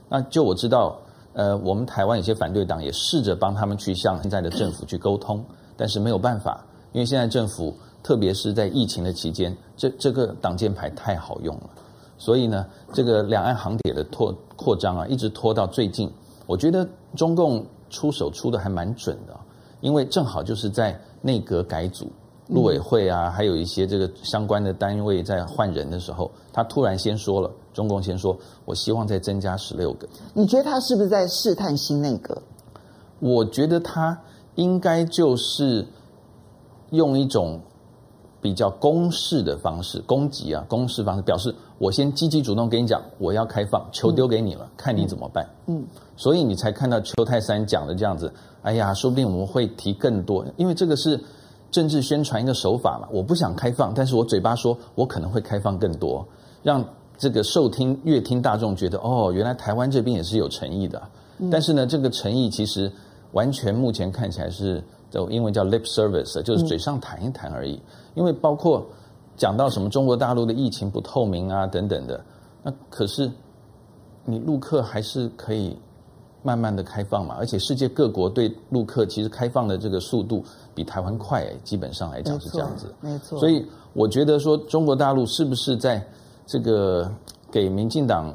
[0.07, 0.97] 那就我知道，
[1.33, 5.43] 呃，我们台湾有些反对党也试着帮他们去向现在的政府去沟通，
[5.75, 7.75] 但是没有办法，因为现在政府。
[8.03, 11.69] 特别是在疫情的期间，这这个挡箭牌太好用了，
[12.17, 16.12] 所以呢，这个两岸航铁的拓扩张啊，一直拖到最近。
[16.45, 19.33] 我觉得中共出手出的还蛮准的，
[19.79, 22.12] 因为正好就是在内阁改组、
[22.47, 30.08] 陆委会啊，还有一些这个相关的单位在换人的时候，他突然先说了，中共先说，我希望再增加十六个。
[30.34, 32.41] 你觉得他是不是在试探新内阁？
[33.19, 34.19] 我觉得他
[34.56, 35.88] 应该就是
[36.91, 37.60] 用一种。
[38.41, 45.49] 比较攻势的方式，攻击啊，攻势方式表示我先积极主动跟你讲，我要开放，球丢给你了，嗯、看你怎么办。
[45.67, 45.82] 嗯，
[46.17, 48.29] 所以你才看到邱泰山讲的这样子。
[48.62, 51.17] 哎呀，说不定我们会提更多，因为这个是
[51.73, 53.09] 政治宣传一个手法嘛。
[53.12, 56.25] 我不想开放，但是我嘴巴说我可能会开放更多，
[56.63, 56.81] 让
[57.17, 61.01] 这个受听阅听大众觉得哦，原来台湾这边也是有诚意的。
[61.39, 62.89] 嗯、但是呢，这个诚意其实
[63.33, 64.81] 完全目前看起来是，
[65.12, 67.73] 就英文叫 lip service，就是嘴上谈一谈而已。
[67.73, 67.81] 嗯
[68.13, 68.86] 因为包括
[69.36, 72.23] 讲到什么中国大陆的疫情不透明啊等等的，
[72.62, 73.27] 那可是
[74.23, 75.75] 你陆客还是可以
[76.43, 82.93] 慢慢的开放嘛，而且世界各国对陆客其实开放的这个速度比台湾快，基本上来讲是这样子。
[83.01, 83.13] 没错。
[83.13, 83.39] 没错。
[83.39, 86.05] 所以我觉得说中国大陆是不是在
[86.45, 87.09] 这个
[87.51, 88.33] 给民进党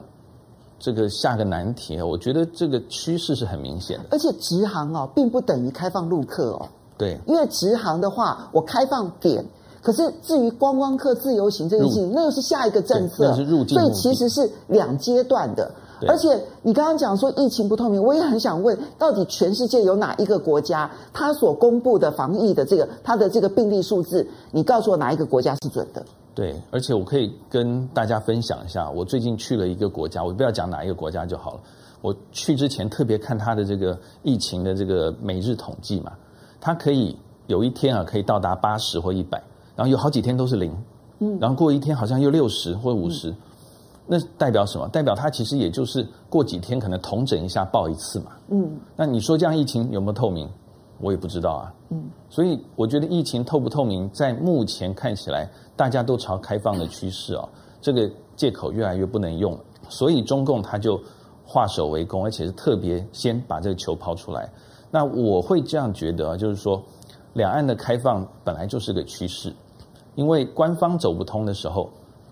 [0.79, 2.05] 这个下个难题啊？
[2.05, 4.05] 我觉得这个趋势是很明显的。
[4.11, 6.69] 而且直航哦，并不等于开放陆客哦。
[6.97, 7.19] 对。
[7.27, 9.45] 因为直航的话，我开放点。
[9.81, 15.71] 可是，至于观光客自由行这件事情，那又是下一个政策，那是入境，所以其实是两阶段的。
[16.01, 16.29] 对而且
[16.63, 26.05] 你刚刚讲说疫情不透明，我也很想问，到底全世界有哪一个国家，它所公布的防疫的这个它的这个病例数字，你告诉我哪一个国家是准的？
[26.35, 31.61] 对，而且我可以跟大家分享一下，我最近去了一个国家，我不要讲哪一个国家就好了。
[32.01, 36.13] 我去之前特别看它的这个疫情的这个每日统计嘛，
[36.61, 37.17] 它可以
[37.49, 39.43] 有一天啊可以到达八十或一百。
[39.75, 40.77] 然后有好几天都是零，
[41.21, 43.37] 嗯，然后过一天好像又六十或五十，嗯，
[44.11, 44.89] 那代表什么？
[44.89, 50.49] 代表它其实也就是过几天可能同整一下报一次嘛，嗯，那你说这样疫情有没有透明？
[51.01, 57.49] 我也不知道啊，嗯，所以我觉得疫情透不透明，在目前看起来大家都朝开放的趋势哦，
[57.81, 61.01] 这个借口越来越不能用了，所以中共他就
[61.45, 64.51] 化守为攻，而且是特别先把这个球抛出来。
[64.91, 66.83] 那我会这样觉得，就是说
[67.35, 69.55] 两岸的开放本来就是个趋势。
[70.15, 71.89] 因为官方走不通的时候，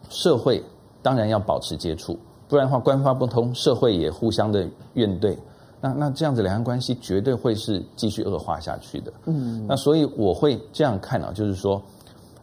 [0.08, 0.60] 社会
[1.06, 5.38] 当然要保持接触，不然的话，官方不通，社会也互相的怨怼，
[5.80, 9.12] 那那这样子两岸关系绝对会是继续恶化下去的。
[9.26, 11.80] 嗯，那所以我会这样看啊，就是说，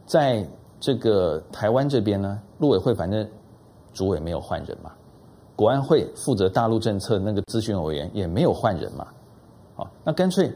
[0.06, 0.48] 在
[0.80, 3.28] 这个台湾这边呢，陆委会反正
[3.94, 4.90] 主委没有换人嘛，
[5.58, 9.06] 国安会负责大陆政策那个咨询委员也没有换人嘛，
[9.76, 10.50] 好，那干脆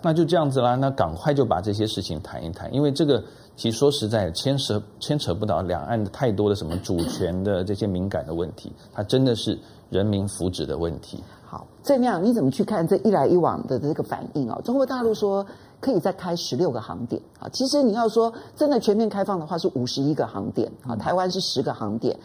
[0.00, 3.22] 那就这样子啦，那赶快就把这些事情谈一谈，因为这个。
[3.56, 9.58] 其实说实在，牵涉牵扯不到两岸的太多的什么主权的这些敏感的问题，它真的是
[9.90, 11.22] 人民福祉的问题。
[11.46, 14.60] 好，郑亮你怎么去看这一来一往的这个反应啊？
[14.64, 15.46] 中国大陆说
[15.80, 22.18] 可以再开十六个航点啊，其实你要说真的全面开放的话是五十一个航点啊，台湾是十个航点。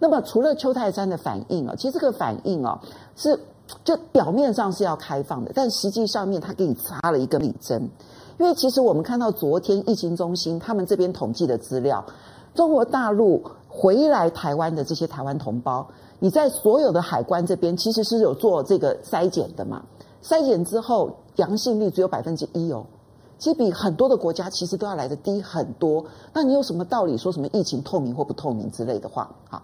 [0.00, 2.80] 那么除了邱泰山的反应啊，其实这个反应啊
[3.14, 3.38] 是
[3.84, 7.88] 就表面上是要开放的，但实际上面他给你插了一个理针。
[8.38, 12.04] 因为其实我们看到昨天疫情中心他们这边统计的资料，
[12.54, 15.86] 中国大陆回来台湾的这些台湾同胞，
[16.18, 19.82] 你在所有的海关这边其实是有做这个筛检的嘛？
[20.22, 22.84] 筛检之后阳性率只有百分之一哦，
[23.38, 26.04] 其实比很多的国家其实都要来得低很多。
[26.32, 29.30] 那你有什么道理说什么疫情透明或不透明之类的话？
[29.48, 29.62] 好。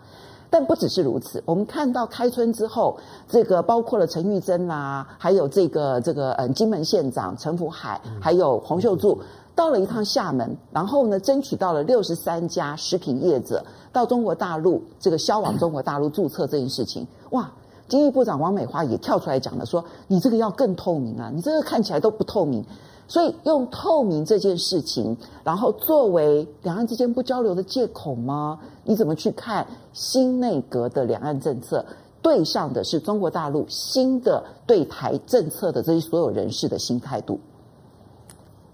[0.50, 9.20] 但不只是如此，我们看到开春之后，这个包括了陈玉珍啦，还有这个这个嗯金门县长陈福海，还有洪秀柱，
[9.54, 17.50] 到了一趟厦门，然后呢，争取到了六十三家食品业者到中国大陆这个销往中国大陆注册这件事情，哇！
[17.88, 22.64] 经济部长王美花也跳出来讲了，说你这个要更透明啊，你这个看起来都不透明。
[23.10, 28.58] 所以用透明这件事情，然后作为两岸之间不交流的借口吗？
[28.84, 31.82] 你怎么去看新内阁的两岸政策？
[32.20, 37.38] 对上的是中国大陆新的对台政策的这些所有人士的新态度。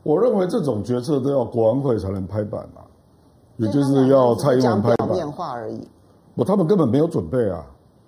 [0.03, 2.81] 我认为这种决策都要国安会才能拍板嘛，
[3.59, 5.09] 也就是要蔡英文拍板。
[5.53, 5.87] 而已。
[6.35, 7.65] 不，他们根本没有准备啊，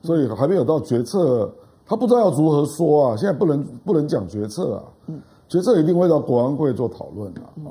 [0.06, 1.52] 所以还没有到决策，
[1.84, 3.16] 他不知道要如何说啊。
[3.16, 4.84] 现在不能不能讲决策啊。
[5.08, 5.20] 嗯。
[5.48, 7.70] 决策一定会到国安会做讨论的啊，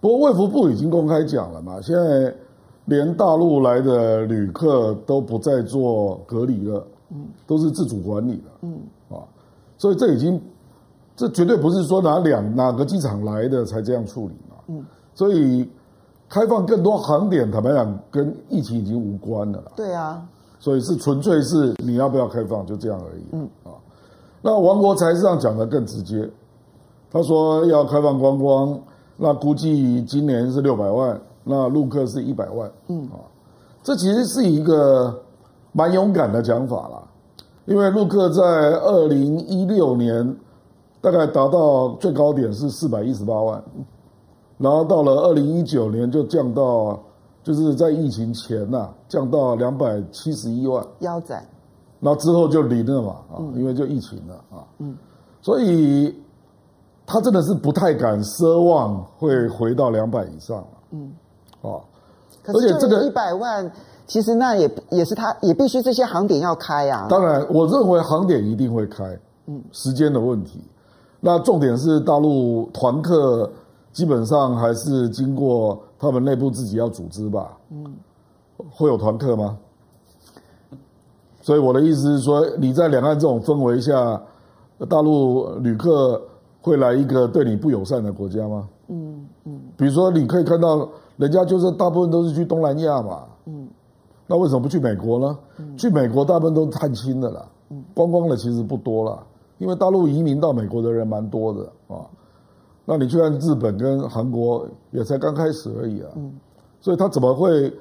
[0.00, 2.32] 不过卫福部已经公开讲了嘛，现在
[2.84, 9.26] 连大陆来的旅客都不再做隔离了，嗯，都是自主管理了，嗯，啊，
[9.76, 10.40] 所以这已经，
[11.16, 15.68] 这绝对不是说哪两哪个机场来的才这样处理嘛，嗯，所以
[16.28, 20.24] 开放更多航点，坦白讲跟疫情已经无关了啦，对啊，
[20.64, 23.76] 所以是纯粹是你要不要开放就这样而已，嗯，啊，
[24.40, 26.26] 那王国材这样讲的更直接。
[27.12, 28.80] 他说要开放观光，
[29.18, 33.06] 那估计今年是六百万，那陆客是一百万，嗯。
[33.08, 33.20] 啊，
[33.82, 35.14] 这其实是一个
[35.72, 37.02] 蛮勇敢的讲法啦，
[37.66, 40.34] 因为陆客在二零一六年
[41.02, 43.62] 大概达到最高点是四百一十八万，
[44.56, 46.98] 然后到了二零一九年就降到，
[47.44, 51.46] 就是在疫情前呐、啊、降到两百七十一万，腰斩，
[52.00, 54.96] 那之后就零了嘛啊，因为就疫情了啊，嗯，
[55.40, 56.12] 所以。
[57.06, 61.12] 他真的是不太敢奢望会回到两百以上嗯，
[61.60, 61.76] 啊，
[62.46, 63.70] 而且这个一百万，
[64.06, 67.06] 其实那也也是他也必须这些航点要开啊。
[67.10, 69.04] 当然，我认为航点一定会开，
[69.44, 70.64] 嗯，时间的问题。
[71.20, 73.52] 那重点是大陆团客
[73.92, 77.84] 基本上还是经过他们内部自己要组织吧，嗯，
[78.70, 79.58] 会有团客吗？
[81.40, 84.22] 所以我的意思是说，你在两岸这种氛围下，
[84.88, 86.20] 大陆旅客。
[86.64, 88.66] 会来一个对你不友善的国家吗？
[88.88, 93.68] 嗯嗯，比如说你可以看到，人家就是大部分都是去东南亚嘛，嗯，
[94.26, 95.38] 那为什么不去美国呢？
[95.76, 97.46] 去美国大部分都是探亲的啦，
[97.92, 99.22] 观光的其实不多啦，
[99.58, 102.08] 因为大陆移民到美国的人蛮多的啊。
[102.84, 106.32] 那你去看日本跟韩国也才刚开始而已啊，嗯，
[106.80, 107.72] 所以他怎么会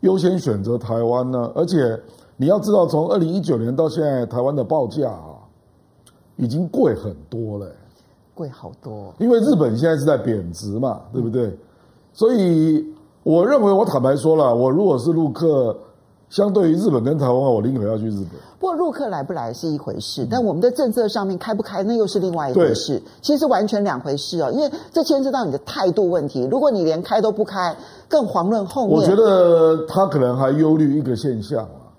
[0.00, 1.50] 优先选择台湾呢？
[1.54, 1.98] 而且
[2.36, 5.36] 你要知道，从二零一九年到现在，台湾的报价啊，
[6.36, 7.66] 已经贵很多了。
[8.34, 11.54] 贵好多，因为日本现在是在贬值嘛，对不对？
[12.12, 12.86] 所以
[13.22, 15.76] 我认为，我坦白说了，我如果是陆客，
[16.30, 18.40] 相对于日本跟台湾，我宁可要去日本。
[18.58, 23.02] 不过陆客来不来是一回事，但我们的政策上面开不开，那又是另外一回事。
[23.20, 26.46] 其实完全两回事哦，因为这牵涉到你的态度问题。
[26.50, 27.76] 如果你连开都不开，
[28.08, 28.96] 更遑论后面。
[28.96, 31.90] 我觉得他可能还忧虑一个现象啊，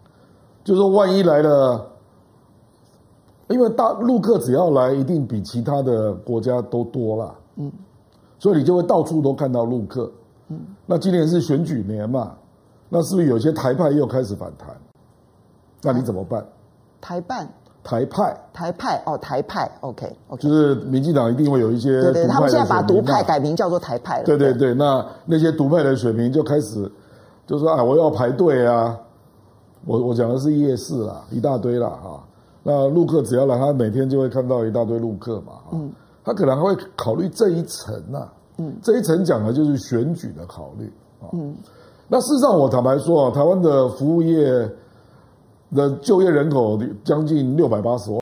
[0.63, 1.87] 就是说万一来了。
[3.49, 7.35] 因为大陆客只要来，一定比其他的国家都多啦。
[7.57, 7.69] 嗯，
[8.39, 10.09] 所以你就会到处都看到陆客。
[10.47, 12.31] 嗯，那今年是选举年嘛，
[12.93, 14.69] 那是不是有些台派又开始反弹？
[15.81, 16.45] 那你怎么办？
[16.99, 17.47] 台办？
[17.83, 18.37] 台派？
[18.53, 19.01] 台派？
[19.05, 19.71] 哦，台派。
[19.79, 20.05] OK，OK。
[20.05, 24.25] Okay, okay 就是民进党一定会有一些对对，他们现在把独派改名叫做台派了。
[24.25, 26.91] 对对对，那那些独派的选民就开始
[27.47, 28.99] 就说啊，我要排队啊。
[29.85, 32.21] 我我讲的是夜市啦，一大堆啦啊。
[32.61, 35.53] 那陆客只要来，他每天就会看到一大堆陆客嘛。
[35.71, 35.91] 嗯，
[36.23, 38.33] 他可能还会考虑这一层呐、啊。
[38.57, 40.85] 嗯，这一层讲的就是选举的考虑
[41.19, 41.33] 啊。
[41.33, 41.55] 嗯，
[42.13, 44.69] 那事实上，我坦白说啊，台湾的服务业
[45.73, 48.19] 的就业人口将近六百八十万。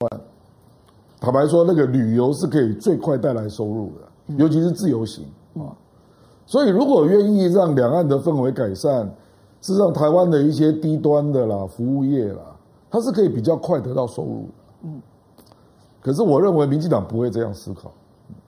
[1.19, 5.25] 坦白说，那个旅游是可以最快带来收入的，尤其是自由行
[5.55, 5.73] 啊。
[6.45, 9.07] 所以，如果愿意让两岸的氛围改善，
[9.59, 12.41] 事实上，台湾的一些低端的啦，服务业啦。
[12.91, 15.01] 它是可以比较快得到收入的，嗯，
[15.99, 17.91] 可是我认为民进党不会这样思考，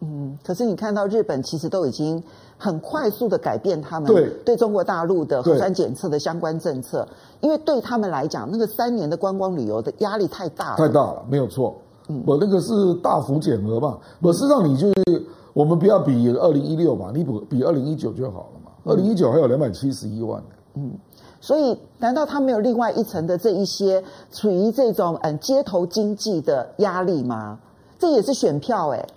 [0.02, 2.22] 嗯，可是你看到日本其实都已经
[2.58, 4.30] 很快速的改变他们对。
[4.44, 7.08] 对中国大陆的核酸检测的相关政策，
[7.40, 11.76] 因为对他们来讲，那个三年的观光旅游的压力太大了，太大了，没有错，
[12.08, 12.24] 嗯。
[12.26, 15.24] 我那个是大幅减额嘛，我是让你就是
[15.54, 20.42] 我们不要比二零一六嘛，你比比二零一九就好了嘛，二零一九还有两百七十一万。
[20.74, 20.92] 嗯，
[21.40, 27.60] 所以难道他没有另外一层的这一些处于这种嗯街头经济的压力吗？
[28.00, 29.08] 这也是选票哎、欸。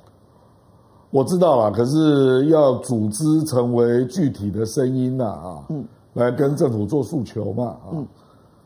[1.15, 5.85] 我知道了，可是要组织成为具体的声音呐啊，嗯，
[6.15, 8.05] 来跟政府做诉求嘛啊，嗯，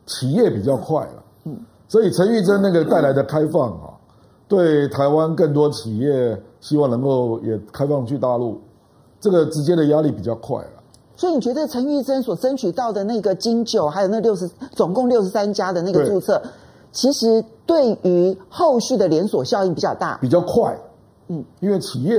[0.06, 3.92] 企业比较快了，嗯，所以陈玉珍那个带来的开放啊，
[4.48, 8.58] 对台湾更多企业希望能够也开放去大陆，
[9.20, 10.70] 这个直接的压力比较快了。
[11.16, 16.40] 所以你觉得陈玉珍所争取到的那个金九，还有那六十总共六十三家的那个注册，
[16.92, 20.74] 其实对于后续的连锁效应比较大，比较快。
[21.28, 22.18] 嗯，因为企业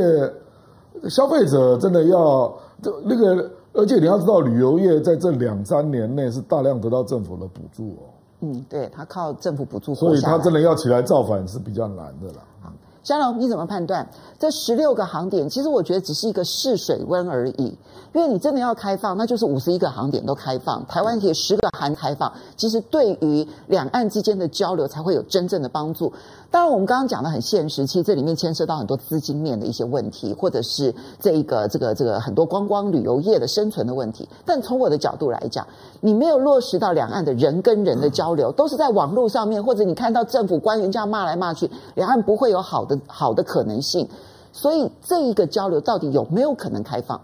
[1.09, 8.09] 消费者真的要这那个，而且你要知道，旅游业在这两三年内是大量得到政府的补助哦。
[8.41, 12.43] 嗯，对，他靠政府补助，所以他真的要起来造反是比较难的啦。
[12.63, 12.71] 啊，
[13.03, 14.07] 香龙，你怎么判断
[14.37, 15.49] 这十六个航点？
[15.49, 17.77] 其实我觉得只是一个试水温而已。
[18.13, 26.11] 因为你真的要开放，那就是五十一个航点都开放，台湾也十个航开放，其实对于两岸之间的交流才会有真正的帮助。
[26.49, 34.27] 当然，我们刚刚讲的很现实，其实这里面牵涉到很多资金面的一些问题，或者是这一个这个这个很多观光旅游业的生存的问题。
[34.43, 35.67] 但从我的角度来讲，
[36.01, 44.09] 你没有落实到两岸的人跟人的交流，都是在网络上面，或者你看到政府官员这样骂来骂去，两岸不会有好的好的可能性。
[44.51, 47.21] 所以，这一个交流到底有没有可能开放？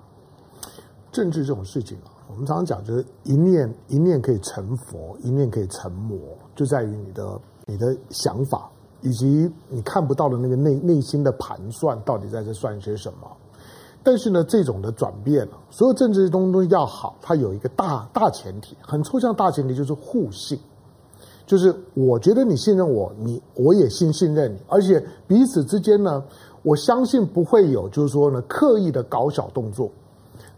[1.16, 6.20] 政治这种事情啊，我们常常讲，就是一念一念可以成佛，一念可以成魔，
[6.53, 13.32] 就在于你的你的想法，以及你看不到的那个内内心的盘算，到底在这算些什么。
[14.03, 20.59] 但是呢，这种的转变啊，所有政治的东西要好，它有一个大大前提，很抽象大前提，就是互信，
[21.45, 26.22] 就是我觉得你信任我，你我也信信任你，而且彼此之间呢，
[26.61, 29.89] 我相信不会有，就是说呢，刻意的搞小动作。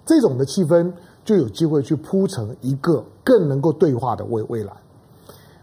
[0.07, 0.91] 这种的气氛
[1.23, 4.73] 就有机会去铺成一个更能够对话的未未来。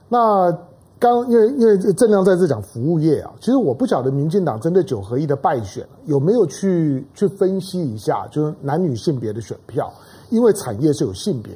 [0.08, 0.52] 那
[1.00, 9.92] 刚因为因为郑亮在这讲服务业啊，其实我不晓得民进党针对九合一的败选有没有去去分析一下，就是男女性别的选票，
[10.30, 11.52] 因为产业是有性别，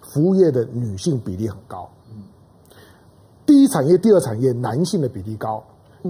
[0.00, 1.88] 服务业的女性比例很高，
[3.44, 5.62] 第一产业、第二产业男性的比例高。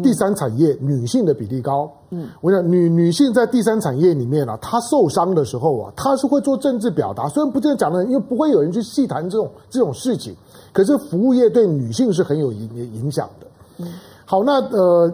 [0.03, 10.35] 第三产业女性的比例高，嗯，我想女女性在第三产业里面啊，她受伤的时候啊，她是会做政治表达，虽然不这样讲的，因为不会有人去细谈这种这种事情，
[10.73, 13.47] 可是服务业对女性是很有影影响的。
[13.79, 13.93] 嗯，
[14.25, 15.13] 好，那呃，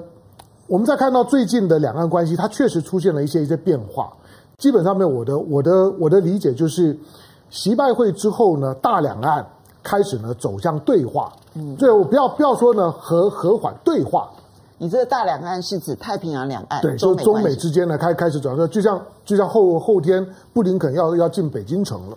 [0.66, 4.12] 我们再看到最近的两岸关系，它确实出现了一些一些变化。
[4.58, 6.96] 基本上面，我的我的我的理解就是，
[7.50, 9.44] 习拜会之后呢，大两岸
[9.82, 11.32] 开始呢走向对话。
[11.54, 14.28] 嗯，对，我不要不要说呢和和缓对话。
[14.78, 22.16] 你这个大两岸是指太平洋两岸，对，就中美之间呢开开始转折，就像就像后后天布林肯要要进北京城了，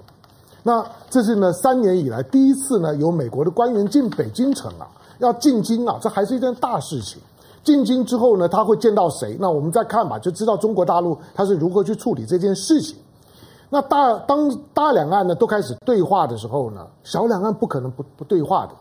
[0.61, 4.87] 那这是呢三年以来第一次呢有美国的官员进北京城啊，
[5.17, 7.19] 要进京啊，这还是一件大事情。
[7.63, 9.37] 进京之后呢，他会见到谁？
[9.39, 12.95] 那我们再看吧，就知道中国大陆他是如何去处理这件事情。
[13.69, 18.73] 那大当大两岸呢都开始对话的时候呢，小两岸不可能不不对话的。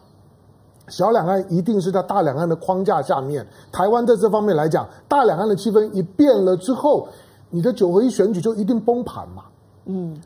[0.90, 3.46] 小两岸一定是在大两岸的框架下面。
[3.72, 7.08] 台湾在这方面来讲，大两岸的气氛一变了之后，
[7.48, 9.44] 你的九合一选举就一定崩盘嘛。
[9.86, 10.20] 嗯，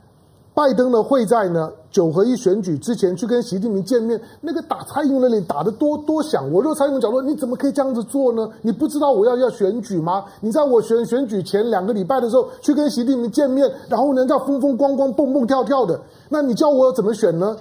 [0.52, 6.50] 拜登呢会在呢九合一选举之前去跟习近平见面，那个打蔡英文那里打得多多响。
[6.50, 8.48] 我若蔡英文讲说，你怎么可以这样子做呢？
[8.62, 10.24] 你不知道我要要选举吗？
[10.40, 17.56] 你在我选选举前两个礼拜的时候去跟习近平见面，然后人家风风光光、蹦蹦跳跳的，那你叫我怎么选呢？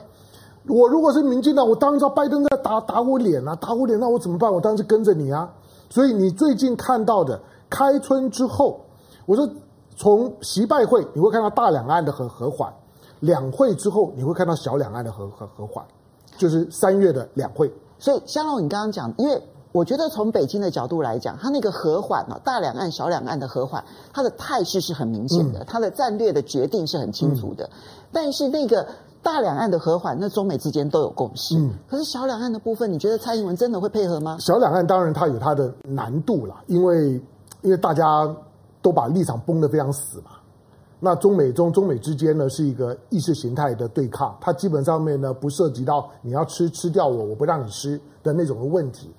[0.68, 4.52] 我如果是民进党，我当然知道拜登在打打我脸啊，打我脸，那我怎么办？
[4.52, 5.54] 我当然是跟着你啊。
[5.90, 7.40] 所以你最近看到的
[7.70, 8.80] 开春之后，
[9.26, 9.48] 我说
[9.98, 12.74] 从习拜会你会看到大两岸的和和缓，
[13.20, 15.86] 两会之后你会看到小两岸的和和和缓，
[16.38, 17.70] 就是三月的两会。
[18.00, 19.42] 所以香龙，你刚刚讲，因为
[19.74, 23.84] 我觉得从北京的角度来讲，它那个和缓啊，大两岸、小两岸的和缓，
[24.14, 27.70] 它的态势是很明显的，嗯、它的战略的决定是很清楚的，嗯、
[28.14, 28.88] 但是那个。
[29.24, 31.58] 大两岸的和缓，那中美之间都有共识。
[31.58, 34.38] 嗯，可是小两岸的部分，你觉得蔡英文真的会配合吗？
[34.40, 37.14] 小两岸当然它有它的难度啦，因为
[37.62, 38.04] 因为大家
[38.82, 40.32] 都把立场绷得非常死嘛。
[41.00, 49.10] 那中美中中美之间呢是一个意识形态的对抗，它基本上面呢不涉及到你要吃吃掉我，我不让你吃的那种的问题。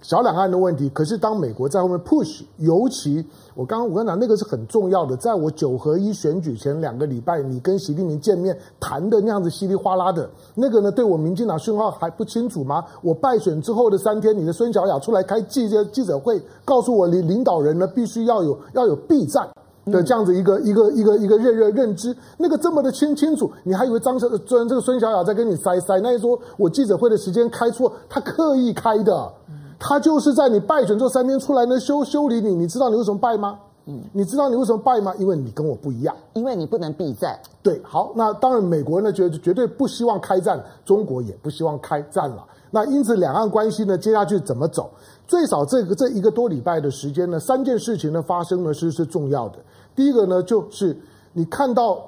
[0.00, 3.24] 小两岸的问题，可是当美国在后面 push，尤其
[3.56, 5.16] 我刚刚我跟你讲，那个是很重要的。
[5.16, 12.84] 在我九合一选举前两个礼拜，你跟习近平见面谈的那样子稀里哗啦的，那个呢，对我民进党讯号还不清楚吗？
[13.02, 19.48] 我败选之后的三天，你的孙小雅出来开记者记者会，告诉我，领领导人呢必须要有要有备战
[19.86, 25.98] 的这样子一个、一个一个一个认认认知，那个这么的清清楚，你还以为张这这个孙小雅在跟你塞塞？
[25.98, 29.32] 那一说我记者会的时间开错，他刻意开的。
[29.78, 33.60] 他就是在你败选这三天出来呢修修理你，你知道你为什么败吗？
[33.86, 35.14] 嗯，你知道你为什么败吗？
[35.18, 37.38] 因为你跟我不一样，因为你不能避战。
[37.62, 42.44] 对，好，那当然美国呢绝绝对不希望开战，中国也不希望开战了。
[42.70, 44.90] 那因此两岸关系呢接下去怎么走？
[45.26, 49.58] 最少这个这一个多礼拜的时间呢，三件事情呢发生呢是是重要的。
[49.94, 50.94] 第一个呢就是
[51.32, 52.06] 你看到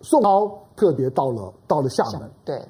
[0.00, 2.62] 宋涛特别到了到了厦门，对。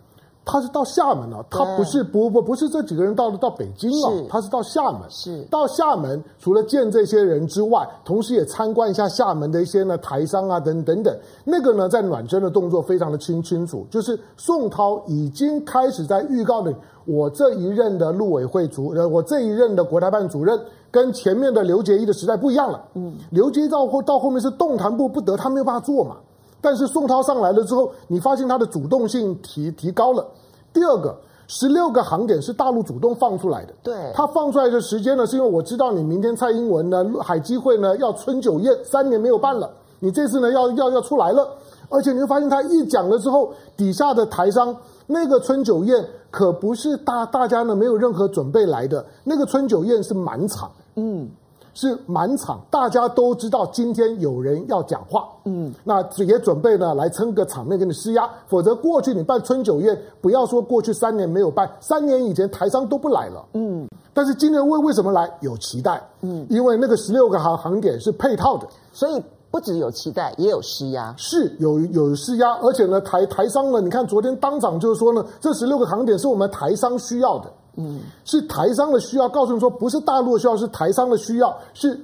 [0.49, 5.01] 他是到厦门了，他不是不不不是这几个人到了到北京了，他是到厦门。
[5.11, 11.13] 是到厦门，除了见这些人之外，同时也参观一下厦门的一些呢台商啊等等等。
[11.45, 16.73] 那个呢，在暖身的动作非常的清清楚，就是宋涛已经开始在预告的，
[17.07, 20.57] 我这一任的陆委会主任，我这一任的国台办主任，
[20.93, 22.85] 跟前面的刘杰一的时代不一样了。
[22.95, 26.19] 嗯，刘杰一到后到后面是动弹不不得，他没有办法做嘛。
[26.61, 30.27] 但是宋涛上来了之后，你发现他的主动性提提高了。
[30.73, 33.73] 第二个，十六个航点是大陆主动放出来的。
[33.83, 41.49] 对，他放出来的时间呢，是因为我知道你明天蔡英文呢海基会呢要春酒宴，三年没有办了，你这次呢要要要出来了。
[41.89, 44.77] 而且你会发现他一讲了之后，底下的台商
[45.07, 50.71] 那个春酒宴可不是大大家呢没有任何准备来的，那个春酒宴是满场。
[50.97, 51.29] 嗯。
[51.77, 65.31] 是满场，大家都知道今天有人要讲话，嗯，那也准备呢来撑个场面给你施压，否则过去你办春酒宴，不要说过去三年没有办，三年以前台商都不来了，嗯，但是今年为为什么来？
[65.41, 77.53] 有期待，嗯，因为那个十六个航航点是配套的，所以不只有期待，也有施压，是有有施压，而且呢台台商呢，你看昨天当场就是说呢，这十六个航点是我们台商需要的。
[77.77, 81.99] 嗯，是台商的需要，告诉你说不是大陆的需要，是台商的需要，是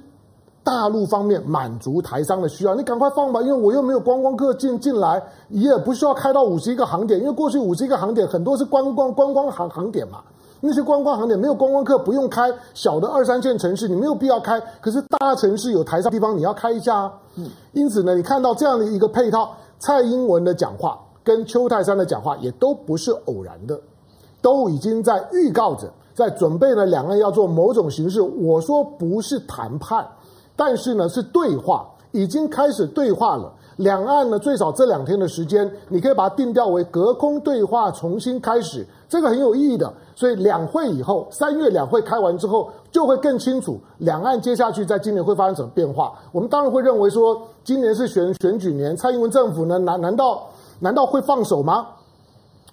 [0.63, 2.75] 大陆方面满足台商的需要。
[2.75, 10.21] 你赶快放吧，因为我又没有观光客进进来，也不需要开到五十一个航点，因为过去五十一个航点很多是观光观光航航点嘛，
[10.61, 17.13] 那些观光航点没有观光客不用开，小的二三线城市你没有必要开，可是大城市有台商地方你要开一下啊。
[17.35, 23.79] 嗯，因此呢，你看到这样的一个配套，蔡英文的讲话跟邱泰山的讲话也都不是偶然的。
[24.43, 28.21] 都已经在预告着，在准备呢，两岸要做某种形式。
[28.21, 30.05] 我说不是谈判，
[30.55, 33.51] 但是呢是对话，已经开始对话了。
[33.77, 39.91] 两岸呢最少这两天的时间，你可以把它定调为隔空对话，重新开始，这个很有意义的。
[40.13, 46.13] 所以两会以后，三月两会开完之后，就会更清楚两岸接下去在今年会发生什么变化。
[46.31, 50.43] 我们当然会认为说，今年是选选举年，蔡英文政府呢难难道
[50.79, 51.87] 难道会放手吗？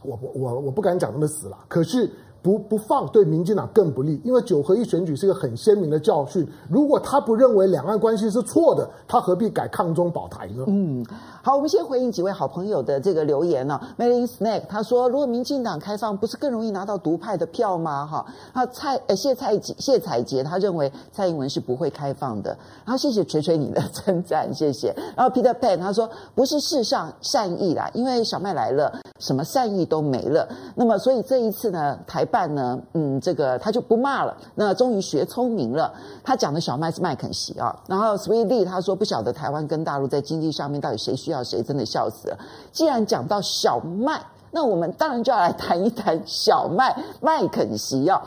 [0.02, 2.10] 我我我我不敢讲那么死了，可是。
[2.42, 6.46] 不不放对民进党更不利，因为九合一选举是一个很鲜明的教训。
[6.70, 10.64] 如果他不认为两岸关系是错的，他何必改抗中保台呢？
[10.68, 11.04] 嗯，
[11.42, 13.88] 好，我们先回应几位好朋友的这个留言呢、啊。
[13.98, 18.06] Mary Snack 他说，如果民进党开放，不是更容易拿到独派的票吗？
[18.06, 18.24] 哈，
[18.54, 22.56] 那蔡呃谢蔡谢彩杰他认为蔡英文是不会开放的。
[22.86, 24.94] 然后谢谢锤锤你的 称赞，谢谢。
[25.14, 30.48] 然后 Peter Pan 他说，不是世上善意啦，因为小麦来了，什么善意都没了。
[30.74, 32.26] 那么所以这一次呢，台。
[32.30, 34.36] 办呢，嗯，这个他就不骂了。
[34.54, 35.92] 那终于学聪明了。
[36.22, 37.76] 他讲的小麦是麦肯锡啊。
[37.86, 42.38] 然后 Sweet Lee 他说不晓得台湾跟大陆在经济上面到底谁需要谁，真的笑死了。
[42.70, 44.22] 既然讲到小麦，
[44.52, 48.22] 那我们当然就要来谈一谈小麦麦肯锡啊。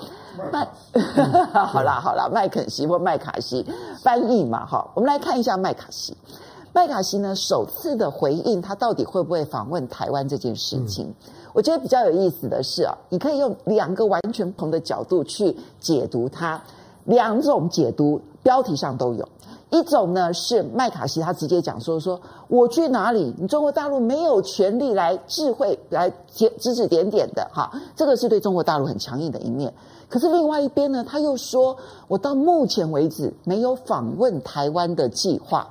[0.52, 0.68] 麦，
[1.66, 3.66] 好啦好啦，麦肯锡或麦卡锡
[4.02, 4.90] 翻译嘛哈。
[4.96, 6.16] 我们来看一下麦卡锡。
[6.76, 11.06] 麦卡锡呢首次的回应，他到底会不会访问台湾这件事情？
[11.08, 11.14] 嗯
[11.54, 16.62] 我觉得比较有意思的是啊，你可以用两个完全不同的角度去解读它，
[17.06, 19.28] 两种解读标题上都有。
[19.70, 29.74] 一种呢是麦卡锡他直接讲说说我去哪里，你中国大陆没有权利来智慧来指指指点点的哈，这个是对中国大陆很强硬的一面。
[30.10, 31.76] 可是另外一边呢，他又说
[32.08, 35.68] 我到目前为止没有访问台湾的计划。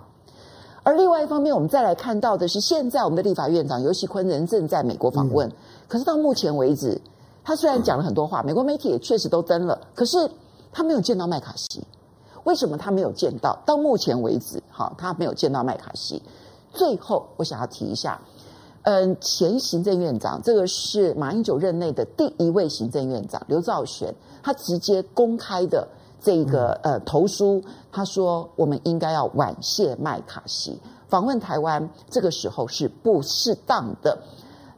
[0.83, 5.49] 而另外一方面，我们再来看到的是，现在我们的立法院长游锡堃人正在美国访问。
[5.93, 6.99] 可是到目前为止，
[7.45, 10.17] 他虽然讲了很多话，美国媒体也确实都登了，可是
[10.73, 11.87] 他没有见到麦卡锡。
[12.45, 13.63] 为什么他没有见到？
[13.67, 16.23] 到目前为止，哈，他没有见到麦卡锡。
[16.73, 18.19] 最后，我想要提一下，
[18.85, 25.87] 嗯，前行政院长，这个是马英九任内的第一位行政院长刘兆玄，他直接公开的
[26.23, 27.63] 这个呃投书，
[27.93, 34.17] 他说我们应该要婉谢麦卡锡访问台湾，这个时候是不适当的。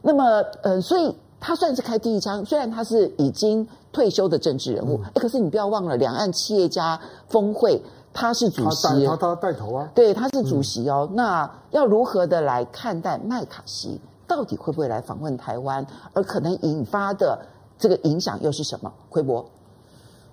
[0.05, 0.23] 那么，
[0.61, 7.81] 呃，所以他算是开第一枪，虽然他是已经退休的政治人物，可是你不要忘了，两岸企业家峰会。
[8.17, 11.05] 他是主席，他他带头啊，对，他是主席哦。
[11.09, 13.99] 嗯、那要如何的来看待麦卡锡？
[14.25, 15.85] 到底会不会来访问台湾？
[16.13, 17.37] 而可能引发的
[17.77, 18.89] 这个影响又是什么？
[19.09, 19.45] 奎博，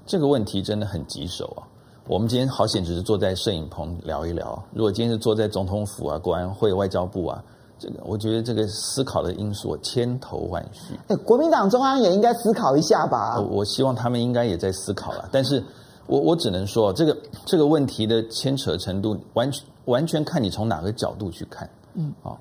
[0.07, 1.67] 这个问题真的很棘手啊。
[2.07, 4.63] 我们今天好险，只是坐在摄影棚聊一聊。
[4.73, 7.43] 如果今天是坐在总统府啊、国安会、外交部啊，
[7.83, 10.95] 这个我觉得这个思考的因素千头万绪。
[11.09, 13.41] 哎，国民党中央也应该思考一下吧。
[13.41, 15.63] 我，我希望他们应该也在思考了，但是。
[16.09, 17.17] 我我只能说，这个
[17.47, 21.71] 这个问题的牵扯程度，完全完全看你从哪个角度去看。
[21.95, 22.37] 嗯，啊，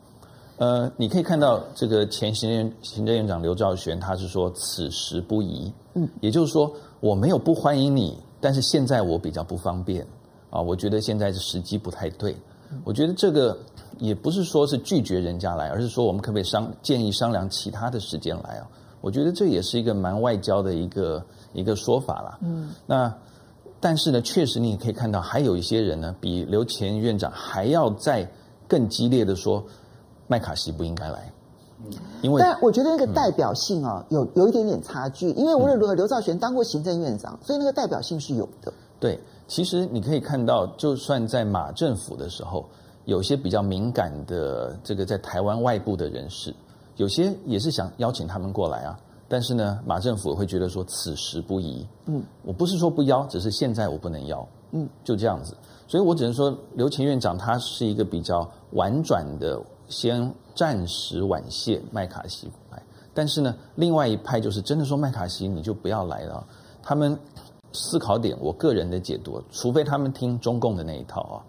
[0.58, 5.72] 呃，你可以看到这个前行政行政院长刘兆玄，他是说此时不宜。
[5.94, 10.06] 嗯，也就是说，我没有不欢迎你，但是现在我比较不方便。
[10.50, 12.36] 啊，我觉得现在的时机不太对。
[12.84, 13.56] 我觉得这个
[14.00, 18.68] 也不是说是拒绝人家来，而是说我们可不可以商建议商量其他的时间来啊？
[19.02, 21.24] 我觉得这也是一个蛮外交的一个
[21.54, 22.40] 一个说法啦。
[22.42, 23.14] 嗯，那。
[23.84, 28.32] 但是呢，确实你也可以看到，还有一些人呢，比刘前院长还要再
[28.68, 29.64] 更激烈的说，
[30.28, 31.34] 麦卡锡不应该来。
[32.22, 35.32] 因为，但我觉得那个代表性啊，有有一点点差距。
[35.32, 38.72] 因为无论如何，刘兆玄当过行政院长，所以那个代表性是有的。
[39.00, 42.64] 对，其实你可以看到，就算在马政府的时候，
[43.12, 46.56] 有些比较敏感的这个在台湾外部的人士，
[46.96, 48.98] 有些也是想邀请他们过来啊。
[49.28, 51.86] 但是呢，马政府会觉得说此时不宜。
[52.06, 54.48] 嗯，我不是说不邀，只是现在我不能邀。
[54.72, 55.58] 嗯，就这样子。
[55.90, 62.82] 所以我只能说，刘前院长他是一个比较婉转的，先暂时婉谢麦卡锡来。
[63.14, 66.48] 但是呢，另外一派就是真的说麦卡锡你就不要来了。
[66.82, 67.18] 他们
[67.74, 71.44] 思考点，我个人的解读，除非他们听中共的那一套啊。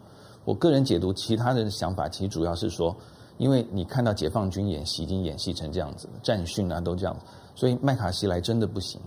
[0.44, 2.94] 我个人解读，其他的想法其实主要是说，
[3.38, 7.16] 因为你看到解放军演习已经演习成这样子，战训啊都这样。
[7.54, 9.00] 所以麦卡锡来真的不行，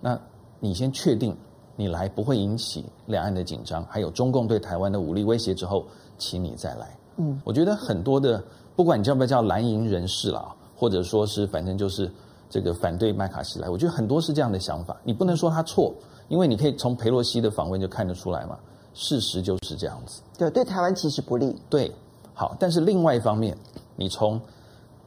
[0.00, 0.18] 那
[0.60, 1.36] 你先确定
[1.76, 5.84] 你来不会引起两岸的紧张，还有中共对台湾的武力威胁之后，
[6.18, 6.96] 请你再来。
[7.16, 8.42] 嗯，我觉得很多的，
[8.76, 12.10] 不管你叫不叫蓝营人士啦，或者说是反正就是
[12.48, 15.00] 这个反对麦卡锡来，我觉得很多是这样的想法。
[15.04, 15.94] 你不能说他错，
[16.28, 18.58] 因为你可以从佩洛西的访问就看得出来嘛，
[18.94, 20.22] 事实就是这样子。
[20.38, 21.56] 对，对台湾其实不利。
[21.68, 21.92] 对，
[22.34, 23.56] 好，但是另外一方面，
[23.96, 24.40] 你从。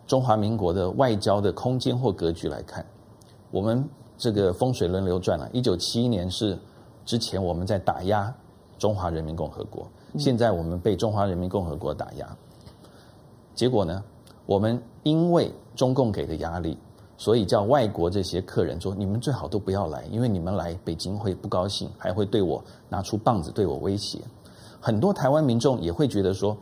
[0.06, 2.86] 中华民国的外交的空间或格局来看，
[3.50, 5.50] 我们这个风水轮流转了。
[5.54, 6.60] 一九七一年是
[7.06, 8.32] 之前我们在打压
[8.78, 9.88] 中华人民共和国，
[10.20, 12.38] 现在我们被中华人民共和国打压。
[13.56, 14.04] 结果呢，
[14.46, 16.78] 我们因为中共给的压力，
[17.18, 24.20] 所以叫外国这些客人说：你们最好都不要来，因为你们来北京会不高兴，还会对我拿出棒子对我威胁。
[24.80, 26.58] 很多台湾民众也会觉得说。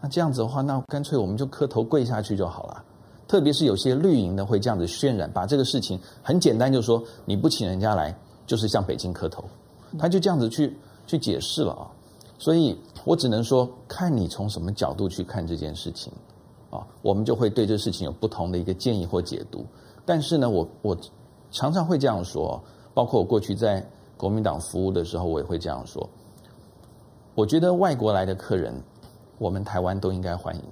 [0.00, 2.84] 那这样子的话，那干脆我们就磕头跪下去就好了。
[3.26, 8.14] 特别是有些绿营的会这样子渲染，把这个事情很简单，就说你不请人家来，
[8.46, 9.42] 就是向北京磕头，
[9.98, 10.76] 他就这样子去
[11.06, 11.88] 去解释了啊。
[12.38, 16.12] 所以我只能说，看你从什么角度去看这件事情
[16.68, 19.64] 啊，我们就会对这事情有不同的一个建议或解读。
[20.04, 20.96] 但是呢，我我
[21.50, 23.84] 常常会这样说，包括我过去在
[24.16, 26.08] 国民党服务的时候，我也会这样说。
[27.34, 28.74] 我觉得外国来的客人。
[29.36, 30.62] 我们台湾都应该欢迎，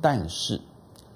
[0.00, 0.60] 但是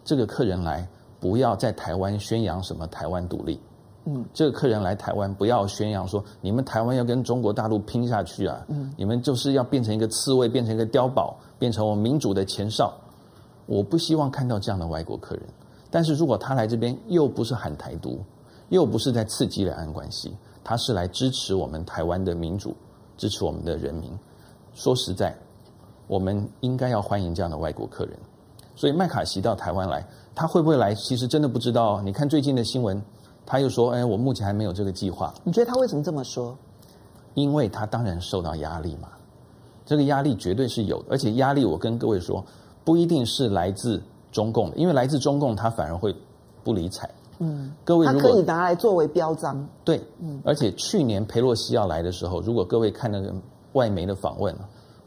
[0.05, 0.87] 这个客人来
[1.19, 3.61] 不要在台湾宣扬什么台湾独立。
[4.05, 8.65] 嗯，这个客人来台湾不要宣扬说你们台湾要跟中国大陆拼下去啊！
[8.69, 12.95] 嗯，你们就是要变成一个刺猬，变成一个碉堡，变成我们民主的前哨。
[13.67, 15.45] 我不希望看到这样的外国客人。
[15.91, 18.21] 但是如果他来这边又不是喊台独，
[18.69, 22.75] 又不是在刺激两岸关系，他是来支持我们台湾的民主，
[23.17, 24.11] 支持我们的人民。
[24.75, 25.37] 说实在。
[26.09, 28.17] 我们应该要欢迎这样的外国客人，
[28.77, 30.07] 所以麦卡锡到台湾来，
[30.37, 30.95] 他会不会来？
[30.95, 32.01] 其实真的不知道。
[32.01, 33.03] 你看最近的新闻，
[33.45, 36.57] 他又说：“哎，我目前还没有这个计划。”你觉得他为什么这么说？
[37.35, 39.09] 因为他当然受到压力嘛，
[39.85, 42.45] 这个压力绝对是有的，而且压力我跟各位说，
[42.85, 44.01] 不一定是来自
[44.37, 46.15] 中共的，因为来自中共他反而会
[46.63, 47.09] 不理睬。
[47.39, 49.67] 嗯，各位如果他可以拿来作为标章。
[49.83, 53.35] 对，嗯，而且去年佩洛西要来的时候，如果各位看那个
[53.73, 54.55] 外媒的访问。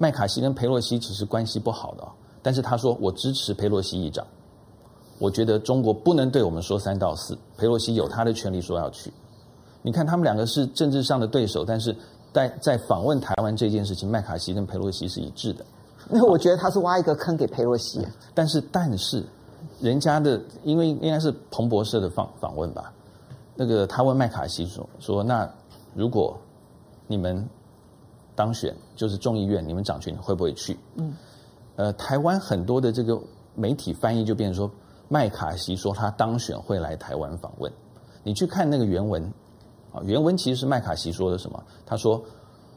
[0.02, 2.08] 麦卡锡跟佩洛西其实关系不好的，
[2.42, 4.26] 但是他说我支持佩洛西议长，
[5.20, 9.12] 我觉得中国不能对我们说三道四，佩洛西有他的权利说要去。
[9.82, 11.94] 你看他们两个是政治上的对手，但是
[12.32, 15.66] 在在访问台湾这件事情，麦卡锡跟佩洛西是一致的。
[16.12, 18.06] 那我觉得他是挖一个坑给裴洛西。
[18.34, 19.24] 但是但是
[19.80, 22.92] 人家的，因为应该是彭博社的访访问吧，
[23.56, 25.50] 那个他问麦卡锡说说，那
[25.94, 26.38] 如果
[27.08, 27.48] 你们
[28.36, 30.78] 当选，就是众议院，你们掌权，你会不会去？
[30.96, 31.14] 嗯，
[31.76, 33.20] 呃，台湾很多的这个
[33.54, 34.72] 媒体翻译就变成说，
[35.08, 37.72] 麦卡锡说他当选会来台湾访问。
[38.24, 39.24] 你去看那个原文，
[39.92, 41.64] 啊，原文其实是麦卡锡说的什么？
[41.86, 42.24] 他说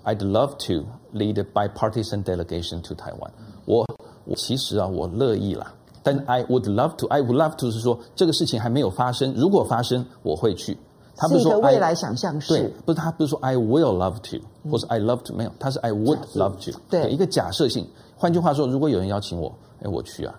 [0.04, 3.30] ：“I'd love to lead a bipartisan delegation to Taiwan。”
[3.64, 3.86] 我
[4.24, 5.72] 我其实啊，我乐意啦，
[6.02, 10.76] 但 I would love to，I would love to 是说这个事情还没有发生，如果发生我会去。
[11.14, 17.86] 他不是说未来想象是，对，不是他不是说 I will love to，或是 I love to，没有，他是 I would love to，对，一个假设性。
[18.16, 20.34] 换句话说，如果有人邀请我，哎，我去啊，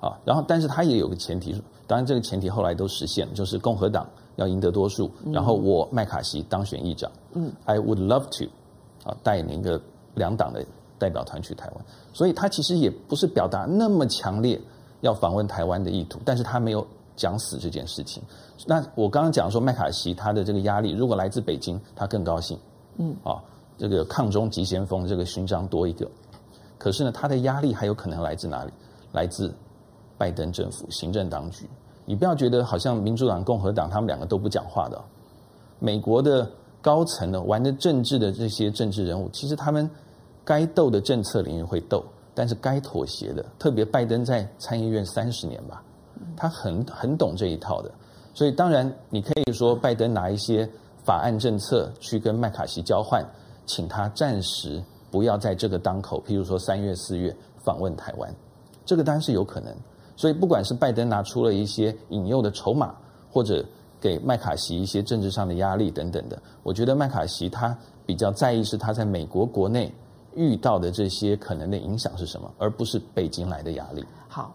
[0.00, 1.54] 啊，然后但是他也有个前提，
[1.86, 4.06] 当然这个前提后来都实现了，就是共和党。
[4.36, 7.12] 要赢得多数，然后我麦卡锡当选议长。
[7.34, 8.50] 嗯，I would love to，
[9.04, 9.80] 啊，带领一个
[10.14, 10.64] 两党的
[10.98, 11.84] 代表团去台湾。
[12.12, 14.60] 所以他其实也不是表达那么强烈
[15.00, 16.86] 要访问台湾的意图，但是他没有
[17.16, 18.22] 讲死这件事情。
[18.66, 22.58] 那我刚刚讲说麦卡锡他的这个压力，如果来自北京，他更高兴。
[22.98, 23.42] 嗯，啊，
[23.78, 26.08] 这个抗中急先锋这个勋章多一个。
[26.78, 28.72] 可是呢，他的压力还有可能来自哪里？
[29.12, 29.54] 来自
[30.16, 31.68] 拜登政府行政当局。
[32.04, 35.00] 你不要觉得好像民主党、共和党他们两个都不讲话的，
[35.78, 36.50] 美国的
[36.82, 39.88] 高层的玩的政治的这些政治人物，其实他们
[40.44, 42.04] 该斗的政策领域会斗，
[42.34, 45.82] 但是该妥协的，特别拜登在参议院三十年吧，
[46.36, 47.90] 他很很懂这一套的，
[48.34, 50.68] 所以当然你可以说拜登拿一些
[51.04, 53.24] 法案政策去跟麦卡锡交换，
[53.64, 58.34] 请他暂时不要在这个当口，譬如说三月、四月访问台湾，
[58.84, 59.72] 这个当然是有可能。
[60.14, 62.94] 所以，不管是拜登拿出了一些引诱的筹码，
[63.32, 63.64] 或者
[64.02, 69.94] 给麦卡锡一些政治上的压力等等的，我觉得麦卡锡他比较在意是他在美国国内
[70.34, 74.04] 遇到的这些可能的影响是什么，而不是北京来的压力。
[74.26, 74.52] 好，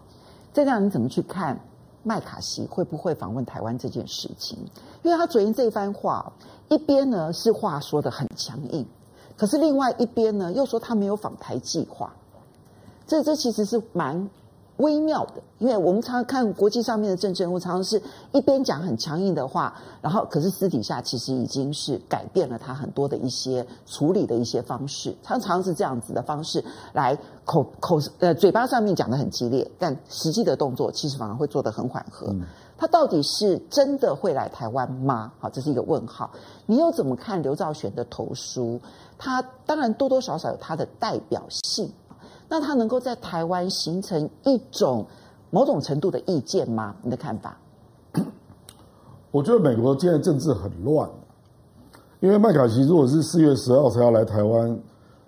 [0.52, 1.58] 这样你怎么去看
[2.02, 4.58] 麦卡锡会不会访问台湾这件事情？
[5.02, 6.30] 因为他昨天这一番话，
[6.68, 8.84] 一边呢是话说得很强硬，
[9.34, 12.12] 可是另外一边呢又说他没有访台计划，
[13.06, 14.28] 这这其实是蛮。
[14.78, 18.00] 微妙的，因为我们常常看国际上面的政治人物，常常是
[18.32, 32.28] 一边讲很强硬的话，然后可是私底下其实已经是改变了他很多的一些处理的一些方式，常常是这样子的方式来口口呃嘴巴上面讲得很激烈，但实际的动作其实反而会做得很缓和。
[32.28, 32.42] 嗯、
[32.76, 35.32] 他到底是真的会来台湾吗？
[35.40, 36.30] 好，这是一个问号。
[36.66, 38.80] 你又怎么看刘兆玄的投书？
[39.18, 41.90] 他当然多多少少有他的代表性。
[42.48, 45.04] 那他能够在台湾形成一种
[45.50, 46.94] 某种程度的意见吗？
[47.02, 47.56] 你的看法？
[49.30, 51.08] 我觉得美国现在政治很乱，
[52.20, 54.78] 因为麦卡锡如果是四月十号才要来台湾，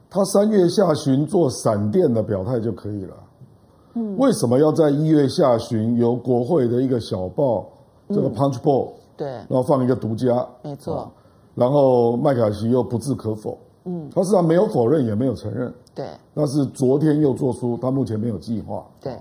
[0.08, 3.14] 他三月下旬做闪电的表态就可以了。
[3.94, 7.68] 嗯，为什么要在一月下旬由国会的一个小报
[8.08, 11.10] 这个 Punch Bowl 对，然后放一个独家，没错，
[11.54, 13.58] 然后麦卡锡又不置可否。
[13.84, 15.72] 嗯，他实际上没有否认，也没有承认。
[15.94, 18.84] 对，但是昨天又做出他目前没有计划。
[19.00, 19.16] 对，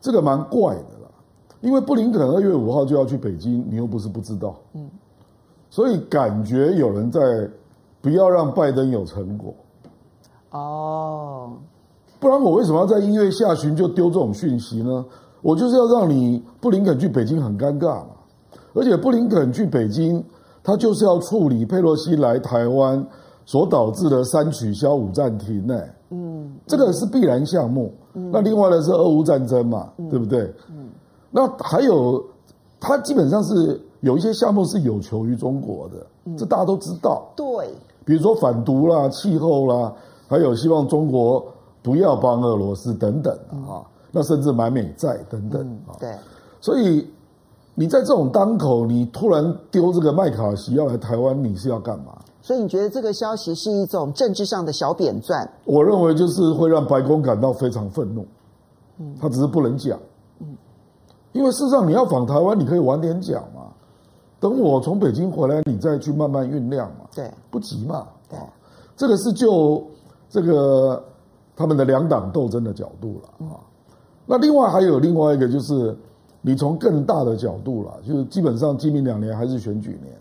[0.00, 1.08] 这个蛮怪的啦，
[1.60, 4.56] 因为布林肯二月五号就要去北京，你又不是不知道。
[4.74, 4.90] 嗯，
[5.70, 7.48] 所以感觉有人在
[8.00, 9.54] 不要让拜登有成果。
[10.50, 11.52] 哦，
[12.18, 15.04] 不然我为什么要在一月下旬就丢这种讯息呢？
[15.42, 18.08] 我就是要让你布林肯去北京很尴尬嘛，
[18.74, 20.24] 而且布林肯去北京。
[20.62, 23.04] 他就是要处理佩洛西来台湾
[23.44, 27.92] 所导致的三取消五暂停呢，嗯，这个是必然项目。
[28.14, 30.42] 嗯，那另外呢是俄乌战争嘛，嗯，对不对？
[30.70, 30.88] 嗯，
[31.30, 32.24] 那还有
[32.78, 37.24] 他基本上是有一些项目是有求于中国的，嗯，这大家都知道。
[37.34, 37.68] 对，
[38.04, 39.92] 比如说反毒啦、气候啦，
[40.28, 41.44] 还有希望中国
[41.82, 43.82] 不要帮俄罗斯等等啊，
[44.12, 46.14] 那甚至买美债等等啊，对，
[46.60, 47.04] 所以。
[47.74, 52.18] 你在这种当口，你突然丢这个麦卡锡要来台湾，你是要干嘛？
[52.42, 55.48] 所以你觉得这个消息是一种政治上的小扁钻？
[55.64, 58.26] 我认为就是会让白宫感到非常愤怒。
[58.98, 59.98] 嗯，他只是不能讲。
[60.40, 60.54] 嗯，
[61.32, 63.62] 因为事实上你要访台湾，你可以晚点讲嘛。
[64.38, 67.06] 等我从北京回来，你再去慢慢酝酿嘛。
[67.14, 68.06] 对，不急嘛。
[68.28, 68.38] 对，
[68.96, 69.82] 这个是就
[70.28, 71.02] 这个
[71.56, 73.56] 他们的两党斗争的角度了啊。
[74.26, 75.96] 那另外还有另外一个就是。
[76.44, 80.12] 你从更大的角度了，就是基本上今明两年还是选举年，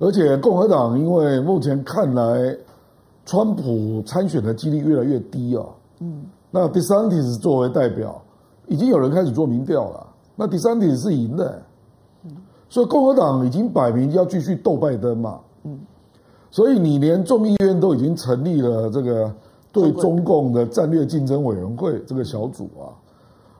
[0.00, 2.56] 而且共和党因为目前看来，
[3.24, 5.64] 川普参选的几率越来越低啊。
[6.00, 6.24] 嗯。
[6.50, 8.20] 那 DeSantis 作为代表，
[8.66, 10.06] 已经有人开始做民调了。
[10.34, 11.62] 那 DeSantis 是赢的。
[12.24, 12.36] 嗯。
[12.68, 15.38] 所以共和党已经摆明要继续斗拜登嘛。
[15.62, 15.78] 嗯。
[16.50, 19.32] 所以你连众议院都已经成立了这个
[19.70, 22.90] 对中共的战略竞争委员会这个小组啊。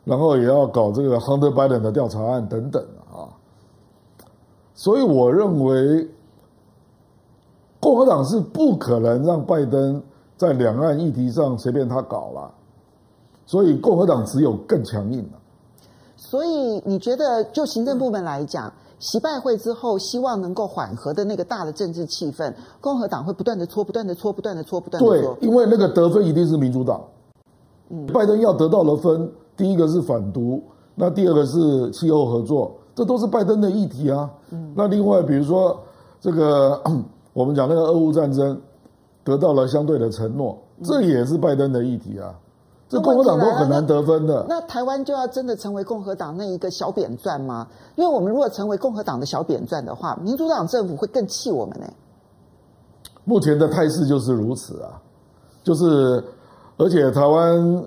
[0.09, 2.83] 然后也要搞这个 Hunter Biden 的调查案等等
[3.13, 3.29] 啊。
[4.75, 6.09] 所以我认为，
[7.79, 10.03] 共和党是不可能让拜登
[10.37, 12.51] 在两岸议题上随便他搞了，
[13.45, 15.39] 所以共和党只有更强硬了。
[16.17, 25.35] 所以你觉得，就行政部门来讲，习拜会之后，希望能够缓和的那个大的政治气氛，共和党会不断的搓，不断的搓，不断的搓，不断的搓。
[25.35, 27.01] 对，因为那个得分一定是民主党。
[27.91, 30.63] 嗯，拜登要得到了分，第一个是反独，
[30.95, 34.31] 那第二个是气候合作，这都是拜登的议题啊。
[34.51, 35.79] 嗯，那另外比如说
[36.21, 36.81] 这个
[37.35, 38.59] 我们讲那个俄乌战争，
[39.25, 42.33] 得到了相对的承诺，这也是拜登的议题啊。
[42.89, 44.47] 这共和党都很难得分的。
[44.49, 47.67] 那，那台湾就要真的成为共和党那一个小扁钻吗？
[47.97, 51.87] 因为我们如果成为共和党的小扁钻的话，民主党政府会更气我们呢。
[53.25, 54.97] 目前的态势就是如此啊，
[55.63, 56.25] 就是
[56.79, 57.85] 而且台湾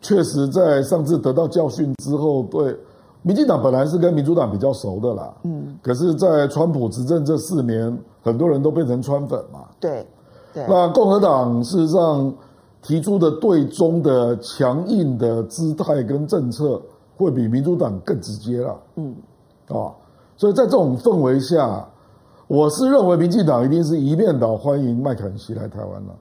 [0.00, 2.76] 确实在上次得到教训之后，对
[3.22, 10.06] 民进党本来是跟民主党比较熟的啦，嗯，可是，在川普执政这四年，很多人都变成川粉嘛，对，
[10.52, 12.32] 对，那共和党事实上。
[12.82, 16.80] 提出的对中的强硬的姿态跟政策，
[17.14, 18.74] 会比民主党更直接了。
[18.96, 19.14] 嗯，
[19.68, 19.92] 啊，
[20.38, 21.86] 所以在这种氛围下，
[22.46, 26.16] 我是认为民进党一定是一面倒欢迎麦肯锡来台湾了。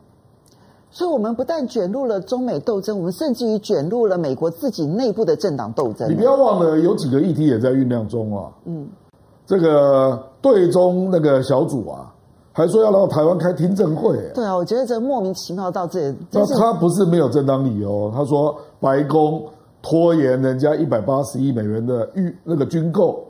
[0.91, 6.09] 所以，我们不但卷入了中美斗争，我们甚至于卷入了美国自己内部的政党斗争。
[6.09, 8.51] 你不要忘了，有几个议题也在酝酿中啊。
[8.65, 8.87] 嗯，
[9.45, 12.13] 这个对中那个小组啊。
[12.51, 16.17] 还说要到台湾开听证会，对啊，我觉得这莫名其妙到这里。
[16.31, 19.45] 那他不是没有正当理由，他说白宫
[19.81, 23.23] 拖延人家一百八十亿美元的预那个军购，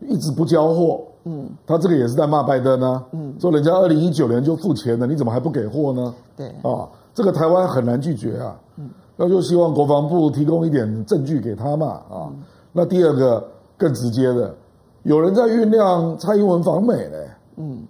[0.00, 1.00] 一直不交货。
[1.24, 3.04] 嗯，他这个也是在骂拜登啊。
[3.12, 6.14] 嗯，说人家二零一九年就付钱了，你怎么还不给货呢？
[6.36, 8.56] 对啊，这个台湾很难拒绝啊。
[8.76, 11.86] 嗯，那就希望国防部提供一点证据给他嘛。
[12.10, 12.32] 啊，
[12.72, 13.46] 那第二个
[13.76, 14.54] 更直接的，
[15.02, 17.28] 有人在酝酿蔡英文访美嘞。
[17.56, 17.82] 嗯。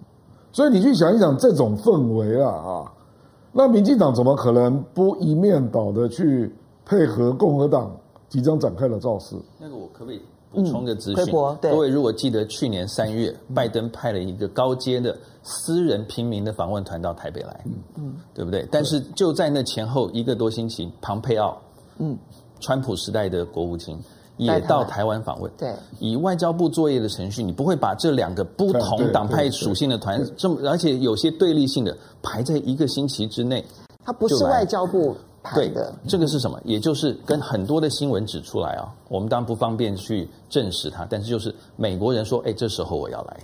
[0.51, 2.91] 所以你去想一想这种氛围啊啊，
[3.51, 6.49] 那民进党怎么可能不一面倒的去
[6.85, 7.91] 配合共和党
[8.29, 9.35] 即将展开的造势？
[9.59, 10.21] 那个我可不可以
[10.55, 11.33] 补充个资讯？
[11.35, 18.13] 嗯、各位如果记得去年三月，拜登派了一个高阶的私人平民的访问团到台北来，嗯，嗯。
[18.33, 18.67] 对不对？
[18.71, 21.61] 但是就在那前后一个多星期，庞佩奥，
[21.99, 22.17] 嗯，
[22.59, 23.97] 川普时代的国务卿。
[24.37, 33.63] 也到台湾访问，对，以外交部作业的程序，你不会把这两个不同党派属性的团这么，而且有些对立性的排在一个星期之内，
[34.03, 35.93] 他不是外交部排的。
[36.07, 36.59] 这个是什么？
[36.65, 43.37] 也就是跟很多的新闻指出来啊，我们当然不方便去证实它，但是就是美国人说，哎，这时候我要来，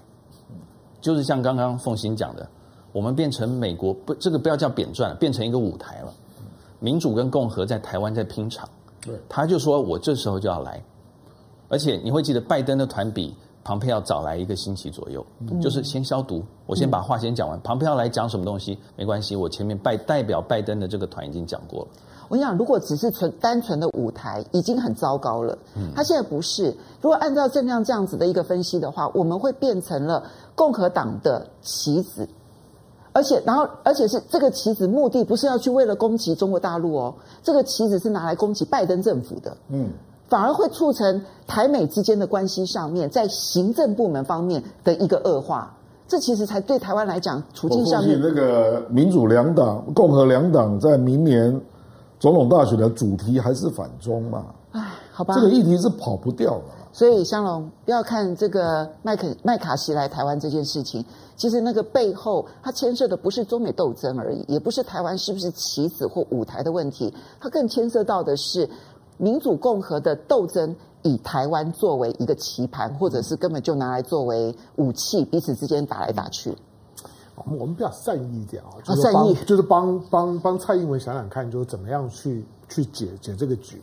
[0.99, 2.47] 就是像刚刚凤欣讲的，
[2.91, 6.13] 我们变成美国不，这个不要叫扁钻，变成一个舞台了，
[6.79, 8.67] 民主跟共和在台湾在拼场。
[9.05, 10.83] 对，他就说我这时候就要来，
[11.69, 17.59] 而且你会记得拜登的团比庞培要早来一个星期左右，嗯、就是先消毒，我先把话先讲完。
[17.63, 21.87] 庞培要来讲什么东西没关系，我前面拜代表拜登的这个团已经讲过了。
[22.27, 25.57] 我想，如果只是纯单纯的舞台，已经很糟糕了。
[25.75, 26.75] 嗯，他现在不是。
[27.01, 30.23] 如果按照正量这样子的一个分析的话，我们会变成了
[30.55, 32.27] 共和党的棋子。
[33.13, 39.57] 而且，然后，而且是这个棋子，目的不是要去为了攻击中国大陆哦，这个棋子是拿来攻击拜登政府的。
[39.67, 39.89] 嗯，
[40.31, 45.75] 反而会促成台美之间的关系上面，在行政部门方面的一个恶化。
[46.07, 48.17] 这其实才对台湾来讲，处境上面。
[48.21, 51.59] 那个民主两党、共和两党在明年
[52.17, 54.45] 总统大选的主题还是反中嘛？
[54.71, 56.63] 哎，好吧，这个议题是跑不掉的。
[56.93, 61.03] 所以，香龙不要看这个麦肯麦卡锡来台湾这件事情，
[61.37, 68.69] 其实那个背后，它牵涉的不是中美斗争而已，也不是台湾是不是棋子或舞台的问题，它更牵涉到的是
[69.21, 76.51] 民主共和的斗争，以台湾作为一个棋盘，或者是根本就拿来作为武器，彼此之间打来打去。
[77.45, 83.79] 我们比较善意一点啊，就是帮，啊、善意就是帮帮帮蔡英文想想看，就是怎么样去去解解这个局。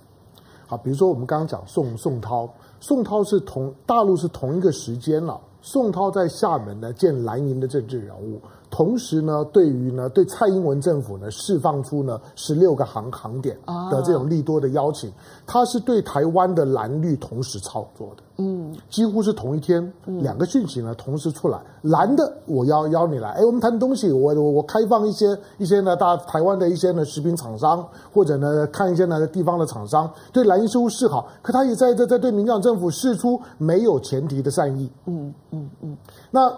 [0.66, 2.48] 好，比如说我们刚刚讲宋宋涛。
[2.80, 8.40] 宋涛是同大陆是同一个时间了，宋涛在厦门呢见蓝营的政治人物。
[8.70, 13.58] 同时呢，对于呢，对蔡英文政府呢，释放出呢十六个航航点
[13.90, 15.10] 的这种利多的邀请，
[15.46, 35.96] 它是对台湾的蓝绿同时操作的，嗯，几乎是同一天，两个讯息呢同时出来，蓝的我邀邀你来，哎，我们谈东西，我我我开放一些一些呢大台湾的一些呢食品厂商，或者呢看一些呢地方的厂商，对蓝营事务示好，可他也在在在对民进党政府示出没有前提的善意，嗯嗯嗯，
[36.30, 36.52] 那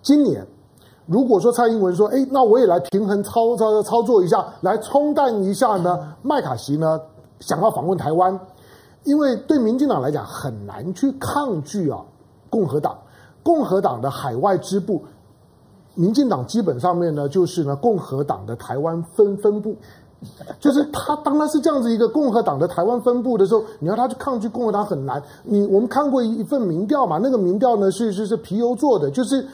[0.00, 0.46] 今年。
[1.10, 7.00] 如果说蔡英文说，哎，那我也来平衡操操操作一下，来冲淡一下呢，麦卡锡呢
[7.40, 8.38] 想要访问台湾，
[9.02, 12.00] 因为对民进党来讲很难去抗拒啊，
[12.48, 12.96] 共和党，
[13.42, 15.02] 共和党的海外支部，
[15.96, 19.74] 民进党基本上面呢就是呢共和党的台湾分分部。
[20.60, 25.20] 就是他，当他是这样子一个共和党的台湾分部的时候，你要他去抗拒共和党很难。
[25.42, 29.44] 你我们看过一份民调嘛，那个民调呢是是是皮尤做的，就是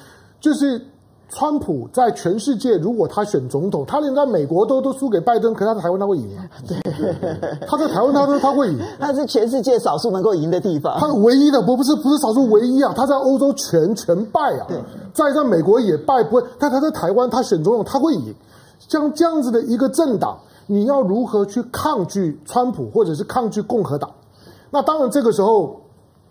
[0.41, 0.85] 就是
[1.29, 6.49] 川普在全世界如果他选总统，他连在美国都都输给拜登，可是他在台湾他会赢啊。
[6.67, 6.79] 对，
[7.67, 14.67] 他在台湾他说他会赢，他是全世界少数能够赢的地方，他唯一的不不是不是少数唯一啊，他在欧洲全全败啊，
[15.13, 18.35] 在在美国也败不会，但他在台湾他选总统他会赢，
[18.89, 20.39] 像这样子的一个政党。
[20.69, 24.11] 你要如何去抗拒川普，或者是抗拒共和党？
[24.73, 25.81] 那当然，这个时候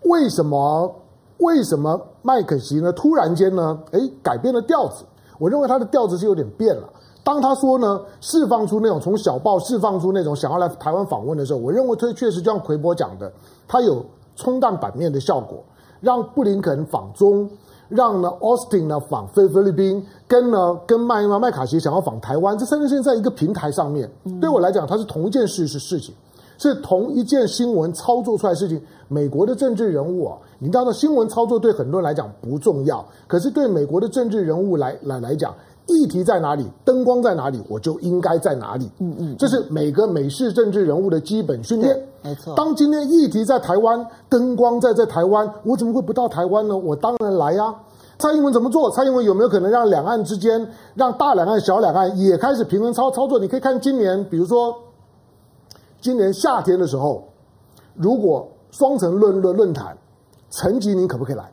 [0.02, 0.94] 为什么
[1.38, 2.92] 为什么麦肯锡呢？
[2.92, 5.04] 突然间呢，诶，改变了调子。
[5.38, 6.82] 我认为他的调子是有点变了。
[7.22, 13.32] 当他说呢，释放出那种从小报释放出那种想要来台湾访问的时候，我认为这确实就像奎博讲的，
[13.68, 14.04] 他有
[14.36, 15.62] 冲淡版面的效果，
[16.00, 17.48] 让布林肯访中。
[17.88, 24.10] 让呢，Austin 呢访菲菲律宾，跟呢跟麦麦麦卡锡想要访台湾，这三件事情在一个平台上面，
[24.40, 26.12] 对我来讲，它是同一件事是事情，
[26.58, 28.80] 是同一件新闻操作出来的事情。
[29.08, 35.54] 美国的政治人物啊，你知道，新闻操作对很多人来讲不重要，可是对美国的政治人物来来来讲。
[35.88, 38.90] 议题在哪里，灯光在哪里，我就应该在哪里。
[38.98, 41.96] 嗯嗯，这是每个美式政治人物的基本训练。
[42.22, 42.52] 没错。
[42.56, 46.76] 当今天议题在台湾，灯光在在台湾，我怎么会不到台湾呢？
[46.76, 47.72] 我当然来呀。
[48.18, 48.90] 蔡英文怎么做？
[48.90, 53.38] 蔡英文有没有可能让两岸之间，让大两岸、小两岸也开始平衡操操作？
[53.38, 54.74] 你可以看今年，比如说
[56.06, 57.24] 今年夏天的时候，
[57.96, 59.98] 如果双城论论论坛，
[60.50, 61.52] 陈吉宁可不可以来？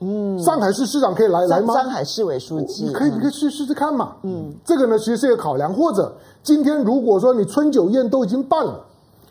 [0.00, 1.72] 嗯，上海市市长可以来来吗？
[1.72, 4.16] 上海市委书记，你可以你可以去试试看嘛。
[4.24, 5.72] 嗯，这个呢其实是一个考量。
[5.72, 8.84] 或者今天如果说你春酒宴都已经办了，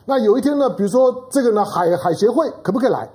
[0.05, 3.09] 那有一天呢，比如说这个呢海海协会可不可以来？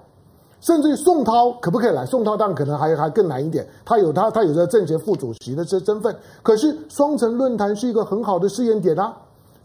[0.61, 2.05] 甚至于宋涛可不可以来？
[2.05, 6.15] 宋涛当然可能还还更难一点，他有他他有着政协副主席的这身份。
[6.43, 9.17] 可是双城论坛是一个很好的试验点啊。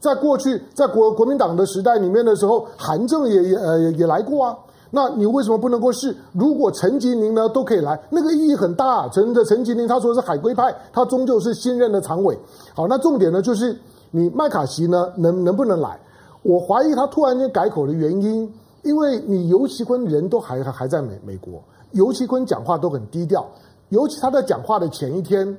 [0.05, 4.55] 在过去在国国民党的时代里面的时候，韩正也也呃也来过啊。
[4.91, 6.15] 那你为什么不能够试？
[6.31, 9.09] 如果陈吉宁呢都可以来，那个意义很大。
[9.09, 12.37] 陈的陈吉宁他说是海归派，他终究是新任的常委。
[12.75, 13.75] 好，那重点呢就是
[14.11, 15.99] 你麦卡锡呢能能不能来？
[16.43, 18.53] 我怀疑他突然间改口的原因，
[18.83, 23.43] 因为你游其坤人都还还在美美国，游其坤讲话都很低调，
[23.89, 25.57] 尤其他在讲话的前一天，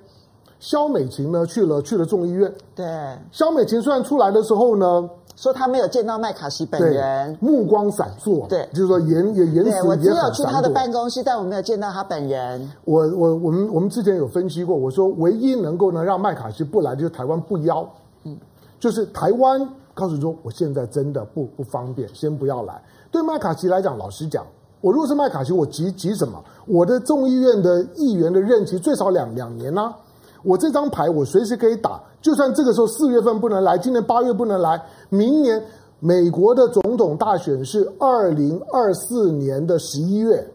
[0.58, 2.52] 萧美琴呢去了去了众议院。
[2.74, 2.86] 对，
[3.30, 5.08] 肖美琴虽然出来的时候呢。
[5.36, 8.46] 说她没有见到麦卡锡本人，目光闪烁。
[8.48, 9.82] 对，就是说言也言辞也。
[9.82, 12.72] 我只有去他的办公室，但我没有见到他本人。
[12.86, 17.86] 我我我们我们之前有分析过，我说唯一能够呢让麦卡锡不来，就是台湾不邀。
[18.24, 18.34] 嗯，
[18.80, 19.60] 就是台湾
[19.92, 22.82] 告诉说，我现在真的不不方便，先不要来。
[23.10, 24.42] 对麦卡锡来讲，老实讲，
[24.80, 26.42] 我如果是麦卡锡，我急急什么？
[26.66, 29.96] 我的众议院的议员的任期最少两两年呢、啊。
[30.46, 35.60] 我这张牌我随时可以打，就算这个时候四月份不能来，今年八月不能来，明年
[35.98, 40.46] 美国的总统大选是二零二四年的十一月。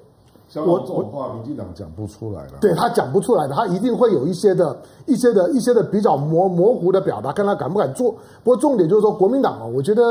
[0.53, 2.53] 我这种话，民进党讲不出来了。
[2.59, 8.11] 对，他讲不出来的，他一定会有一些的、一些的、一些的比较模模糊的表达，看他敢不敢做。
[8.43, 10.03] 不过重点就是说，国民党啊，我觉得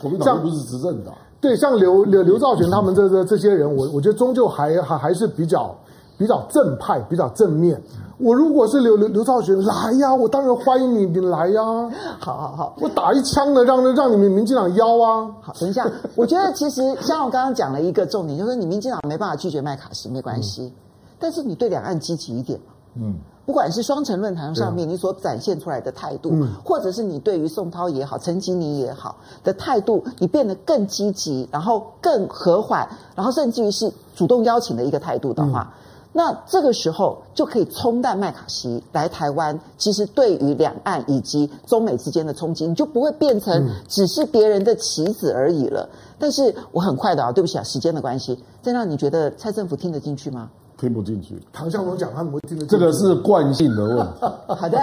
[0.00, 5.76] 国民党不是执政党，对，像刘刘刘兆玄他们这这这些人，我我觉得终究还还还是比较
[6.16, 7.78] 比较正派，比较正面。
[8.22, 11.60] 我如果是刘刘刘兆玄来呀，我当然欢迎你，你来呀。
[12.20, 15.28] 好好好，我打一枪的，让让你们民进党邀啊。
[15.40, 20.72] 好，等一下，我觉得其实像我刚刚讲了一个重点，就是你民进党没办法拒绝麦卡锡，没关系，嗯、
[21.18, 22.60] 但是你对两岸积极一点。
[22.94, 35.72] 嗯，不管是双城论坛上面你所展现出来的态度，嗯、或者是你对于宋涛也好、陈吉宁也好的态度，你变得更积极，然后更和缓，然后甚至于是主动邀请的一个态度的话。
[35.76, 35.78] 嗯
[36.12, 45.88] 那这个时候就可以冲淡麦卡锡来台湾，其实对于两岸以及中美之间的冲击，你就不会变成只是别人的棋子而已了。
[46.18, 50.50] 但是我很快的啊，对不起啊，时间的关系，这让你觉得蔡政府听得进去吗？
[50.82, 51.40] 听不进去。
[51.52, 52.76] 唐湘龙讲他们会听得进去。
[52.76, 54.12] 这个是惯性的问题。
[54.52, 54.78] 好的，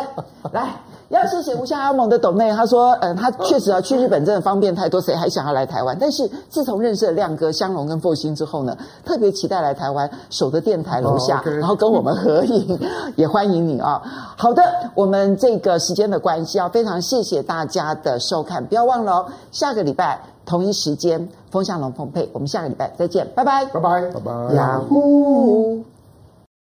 [0.54, 0.74] 来。
[1.10, 5.98] 要谢谢吴下阿蒙的斗妹，他说，嗯，他确实啊，去日本真的方便太多，谁还想要来台湾？
[6.00, 11.48] 但是自从认识了亮哥、香龙跟复兴之后呢，特别期待来台湾，守着电台楼下，oh.
[11.56, 12.80] 然后跟我们合影，
[13.16, 14.00] 也欢迎你啊。
[14.38, 14.62] 好的，
[14.94, 25.84] 我们这个时间的关系啊，非常谢谢大家的收看，不要忘了哦，下个礼拜同一时间风向龙凤配，我们下个礼拜再见，拜拜，拜拜，拜拜，呀呼。